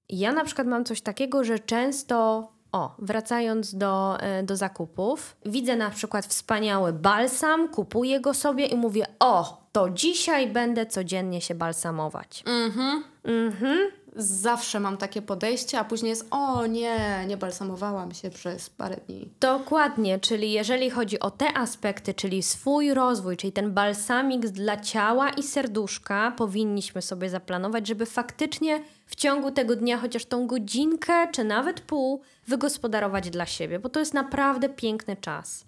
[0.09, 5.77] ja na przykład mam coś takiego, że często o, wracając do, e, do zakupów, widzę
[5.77, 11.55] na przykład wspaniały balsam, kupuję go sobie i mówię: O, to dzisiaj będę codziennie się
[11.55, 12.45] balsamować.
[12.47, 13.05] Mhm.
[13.25, 13.91] Mhm.
[14.17, 19.31] Zawsze mam takie podejście, a później jest: O nie, nie balsamowałam się przez parę dni.
[19.41, 25.31] Dokładnie, czyli jeżeli chodzi o te aspekty, czyli swój rozwój, czyli ten balsamik dla ciała
[25.31, 31.45] i serduszka, powinniśmy sobie zaplanować, żeby faktycznie w ciągu tego dnia chociaż tą godzinkę, czy
[31.45, 35.65] nawet pół, wygospodarować dla siebie, bo to jest naprawdę piękny czas.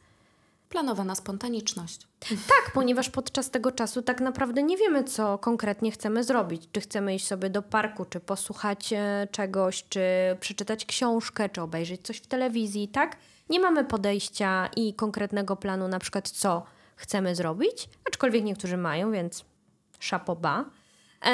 [0.75, 2.01] Planowana spontaniczność.
[2.29, 6.69] Tak, ponieważ podczas tego czasu tak naprawdę nie wiemy, co konkretnie chcemy zrobić.
[6.73, 10.03] Czy chcemy iść sobie do parku, czy posłuchać e, czegoś, czy
[10.41, 13.17] przeczytać książkę, czy obejrzeć coś w telewizji, tak?
[13.51, 16.65] Nie mamy podejścia i konkretnego planu, na przykład co
[16.97, 19.45] chcemy zrobić, aczkolwiek niektórzy mają, więc
[19.99, 20.65] szapoba.
[21.25, 21.31] E,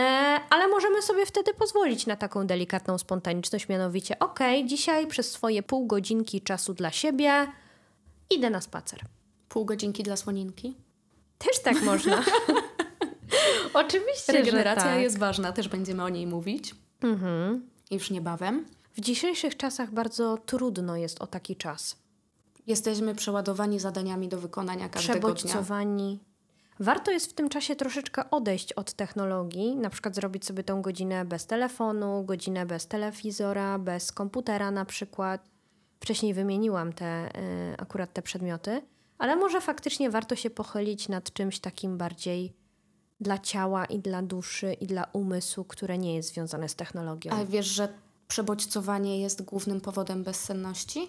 [0.51, 5.87] ale możemy sobie wtedy pozwolić na taką delikatną spontaniczność, mianowicie, ok, dzisiaj przez swoje pół
[5.87, 7.47] godzinki czasu dla siebie
[8.31, 9.01] idę na spacer.
[9.51, 10.77] Pół godzinki dla słoninki?
[11.39, 12.25] Też tak można.
[13.75, 15.01] Oczywiście, Regeneracja tak.
[15.01, 16.75] jest ważna, też będziemy o niej mówić.
[17.03, 17.69] Mhm.
[17.91, 18.67] Już niebawem.
[18.93, 21.97] W dzisiejszych czasach bardzo trudno jest o taki czas.
[22.67, 25.65] Jesteśmy przeładowani zadaniami do wykonania każdego dnia.
[26.81, 31.25] Warto jest w tym czasie troszeczkę odejść od technologii, na przykład zrobić sobie tą godzinę
[31.25, 35.49] bez telefonu, godzinę bez telewizora, bez komputera na przykład.
[36.01, 37.29] Wcześniej wymieniłam te,
[37.73, 38.83] y, akurat te przedmioty,
[39.21, 42.53] ale może faktycznie warto się pochylić nad czymś takim bardziej
[43.21, 47.31] dla ciała i dla duszy i dla umysłu, które nie jest związane z technologią.
[47.33, 47.89] A wiesz, że
[48.29, 51.09] przebodźcowanie jest głównym powodem bezsenności?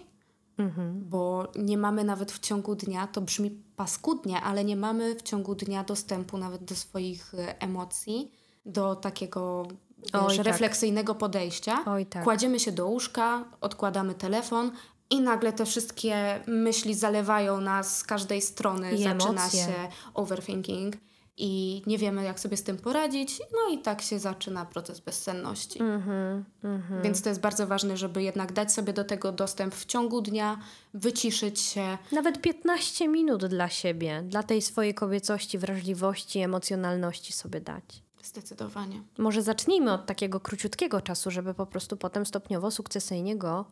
[0.58, 1.08] Mhm.
[1.08, 5.54] Bo nie mamy nawet w ciągu dnia, to brzmi paskudnie, ale nie mamy w ciągu
[5.54, 8.32] dnia dostępu nawet do swoich e, emocji,
[8.66, 9.66] do takiego
[9.98, 10.46] wiesz, Oj, tak.
[10.46, 11.84] refleksyjnego podejścia.
[11.86, 12.24] Oj, tak.
[12.24, 14.72] Kładziemy się do łóżka, odkładamy telefon
[15.10, 18.92] i nagle te wszystkie myśli zalewają nas z każdej strony.
[18.94, 19.60] I Zaczyna emocje.
[19.60, 19.72] się
[20.14, 20.96] overthinking
[21.36, 23.40] i nie wiemy, jak sobie z tym poradzić.
[23.52, 25.78] No i tak się zaczyna proces bezsenności.
[25.78, 27.02] Mm-hmm, mm-hmm.
[27.02, 30.58] Więc to jest bardzo ważne, żeby jednak dać sobie do tego dostęp w ciągu dnia,
[30.94, 31.98] wyciszyć się.
[32.12, 38.02] Nawet 15 minut dla siebie, dla tej swojej kobiecości, wrażliwości, emocjonalności sobie dać.
[38.22, 39.02] Zdecydowanie.
[39.18, 43.64] Może zacznijmy od takiego króciutkiego czasu, żeby po prostu potem stopniowo, sukcesyjnie go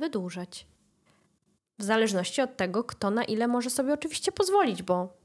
[0.00, 0.66] wydłużać.
[1.78, 5.20] W zależności od tego, kto na ile może sobie oczywiście pozwolić, bo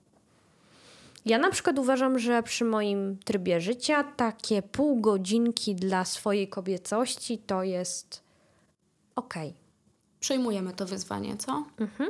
[1.26, 7.38] ja na przykład uważam, że przy moim trybie życia takie pół godzinki dla swojej kobiecości
[7.38, 8.23] to jest
[9.15, 9.49] okej.
[9.49, 9.61] Okay.
[10.19, 11.65] Przejmujemy to wyzwanie, co?
[11.80, 12.09] Mhm.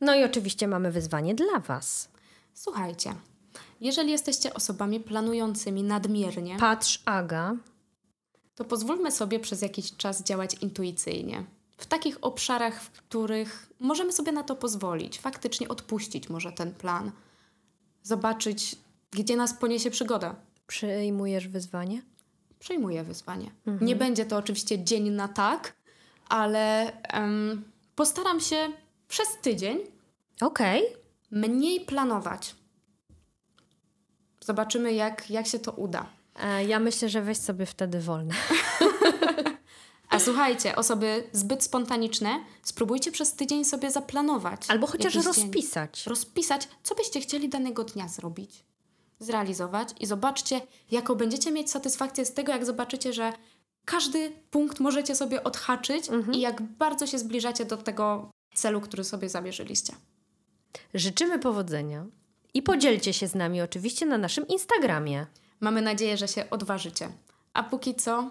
[0.00, 2.08] No i oczywiście mamy wyzwanie dla Was.
[2.54, 3.14] Słuchajcie,
[3.80, 7.56] jeżeli jesteście osobami planującymi nadmiernie, patrz Aga,
[8.56, 11.44] to pozwólmy sobie przez jakiś czas działać intuicyjnie.
[11.76, 17.12] W takich obszarach, w których możemy sobie na to pozwolić, faktycznie odpuścić może ten plan
[18.02, 18.76] zobaczyć,
[19.10, 20.34] gdzie nas poniesie przygoda.
[20.66, 22.02] Przyjmujesz wyzwanie?
[22.58, 23.50] Przyjmuję wyzwanie.
[23.66, 23.86] Mhm.
[23.86, 25.74] Nie będzie to oczywiście dzień na tak,
[26.28, 27.64] ale um,
[27.96, 28.72] postaram się
[29.08, 29.78] przez tydzień
[30.40, 30.82] okay.
[31.30, 32.54] mniej planować.
[34.40, 36.15] Zobaczymy, jak, jak się to uda.
[36.38, 38.34] E, ja myślę, że weź sobie wtedy wolne.
[40.08, 44.60] A słuchajcie, osoby zbyt spontaniczne, spróbujcie przez tydzień sobie zaplanować.
[44.68, 46.02] Albo chociaż rozpisać.
[46.02, 46.10] Dzień.
[46.10, 48.64] Rozpisać, co byście chcieli danego dnia zrobić.
[49.18, 50.60] Zrealizować i zobaczcie,
[50.90, 53.32] jaką będziecie mieć satysfakcję z tego, jak zobaczycie, że
[53.84, 56.36] każdy punkt możecie sobie odhaczyć mhm.
[56.36, 59.92] i jak bardzo się zbliżacie do tego celu, który sobie zamierzyliście.
[60.94, 62.06] Życzymy powodzenia
[62.54, 65.26] i podzielcie się z nami oczywiście na naszym Instagramie.
[65.60, 67.08] Mamy nadzieję, że się odważycie.
[67.54, 68.30] A póki co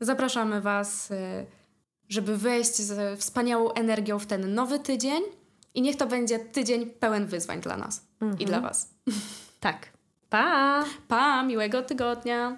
[0.00, 1.46] Zapraszamy Was, y,
[2.08, 5.22] żeby wejść z wspaniałą energią w ten nowy tydzień
[5.74, 8.40] i niech to będzie tydzień pełen wyzwań dla nas mhm.
[8.40, 8.90] i dla Was.
[9.60, 9.88] Tak.
[10.30, 10.84] Pa!
[11.08, 11.42] Pa!
[11.42, 12.56] Miłego tygodnia!